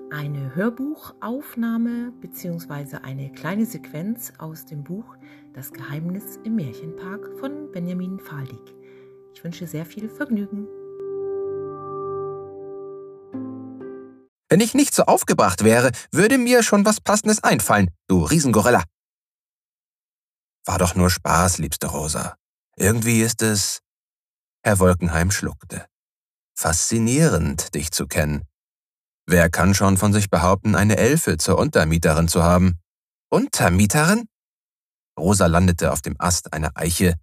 [0.10, 2.98] eine Hörbuchaufnahme bzw.
[3.04, 5.18] eine kleine Sequenz aus dem Buch
[5.54, 8.60] Das Geheimnis im Märchenpark von Benjamin Faldig.
[9.34, 10.68] Ich wünsche sehr viel Vergnügen.
[14.50, 18.84] Wenn ich nicht so aufgebracht wäre, würde mir schon was Passendes einfallen, du Riesengorilla.
[20.66, 22.36] War doch nur Spaß, liebste Rosa.
[22.76, 23.80] Irgendwie ist es.
[24.64, 25.86] Herr Wolkenheim schluckte.
[26.56, 28.44] Faszinierend, dich zu kennen.
[29.26, 32.80] Wer kann schon von sich behaupten, eine Elfe zur Untermieterin zu haben?
[33.30, 34.28] Untermieterin?
[35.20, 37.16] Rosa landete auf dem Ast einer Eiche,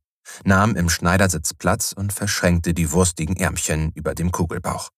[0.45, 4.91] nahm im Schneidersitz Platz und verschränkte die wurstigen Ärmchen über dem Kugelbauch.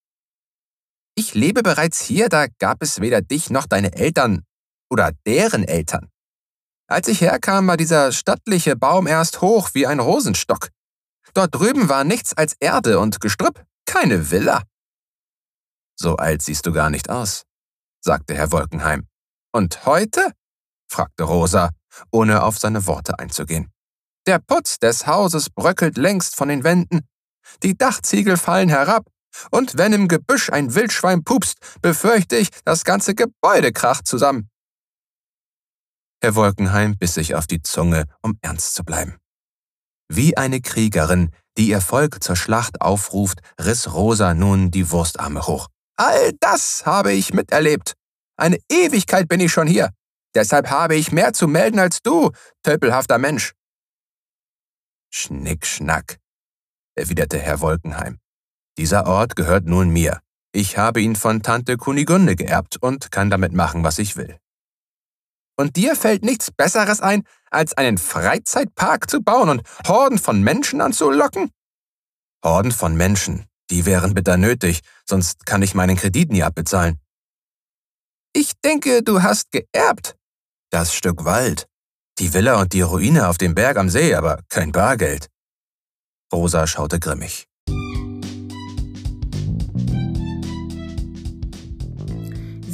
[1.19, 4.45] Ich lebe bereits hier, da gab es weder dich noch deine Eltern
[4.91, 6.11] oder deren Eltern.
[6.89, 10.69] Als ich herkam, war dieser stattliche Baum erst hoch wie ein Rosenstock.
[11.33, 14.63] Dort drüben war nichts als Erde und Gestrüpp, keine Villa.
[15.99, 17.45] So alt siehst du gar nicht aus,
[18.01, 19.09] sagte Herr Wolkenheim.
[19.53, 20.33] Und heute?
[20.87, 21.71] fragte Rosa,
[22.11, 23.73] ohne auf seine Worte einzugehen.
[24.27, 27.09] Der Putz des Hauses bröckelt längst von den Wänden.
[27.63, 29.07] Die Dachziegel fallen herab,
[29.51, 34.49] und wenn im Gebüsch ein Wildschwein pupst, befürchte ich, das ganze Gebäude kracht zusammen.
[36.23, 39.19] Herr Wolkenheim biss sich auf die Zunge, um ernst zu bleiben.
[40.09, 45.69] Wie eine Kriegerin, die ihr Volk zur Schlacht aufruft, riss Rosa nun die Wurstarme hoch.
[45.97, 47.95] All das habe ich miterlebt.
[48.37, 49.91] Eine Ewigkeit bin ich schon hier.
[50.35, 52.31] Deshalb habe ich mehr zu melden als du,
[52.63, 53.55] tölpelhafter Mensch.
[55.11, 56.19] Schnickschnack,
[56.95, 58.19] erwiderte Herr Wolkenheim.
[58.79, 60.21] Dieser Ort gehört nun mir.
[60.53, 64.39] Ich habe ihn von Tante Kunigunde geerbt und kann damit machen, was ich will.
[65.59, 70.81] Und dir fällt nichts Besseres ein, als einen Freizeitpark zu bauen und Horden von Menschen
[70.81, 71.51] anzulocken?
[72.45, 77.01] Horden von Menschen, Die wären bitter nötig, sonst kann ich meinen Kredit nie abbezahlen.
[78.33, 80.17] Ich denke, du hast geerbt.
[80.71, 81.67] Das Stück Wald.
[82.19, 85.29] Die Villa und die Ruine auf dem Berg am See, aber kein Bargeld.
[86.33, 87.49] Rosa schaute grimmig.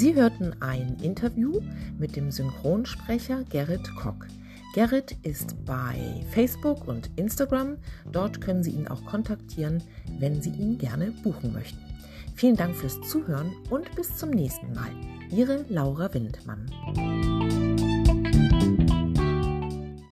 [0.02, 1.60] Sie hörten ein Interview
[1.96, 4.26] mit dem Synchronsprecher Gerrit Kock.
[4.74, 5.94] Gerrit ist bei
[6.32, 7.76] Facebook und Instagram.
[8.10, 9.80] Dort können Sie ihn auch kontaktieren,
[10.18, 11.78] wenn Sie ihn gerne buchen möchten.
[12.34, 14.90] Vielen Dank fürs Zuhören und bis zum nächsten Mal.
[15.30, 17.71] Ihre Laura Windmann.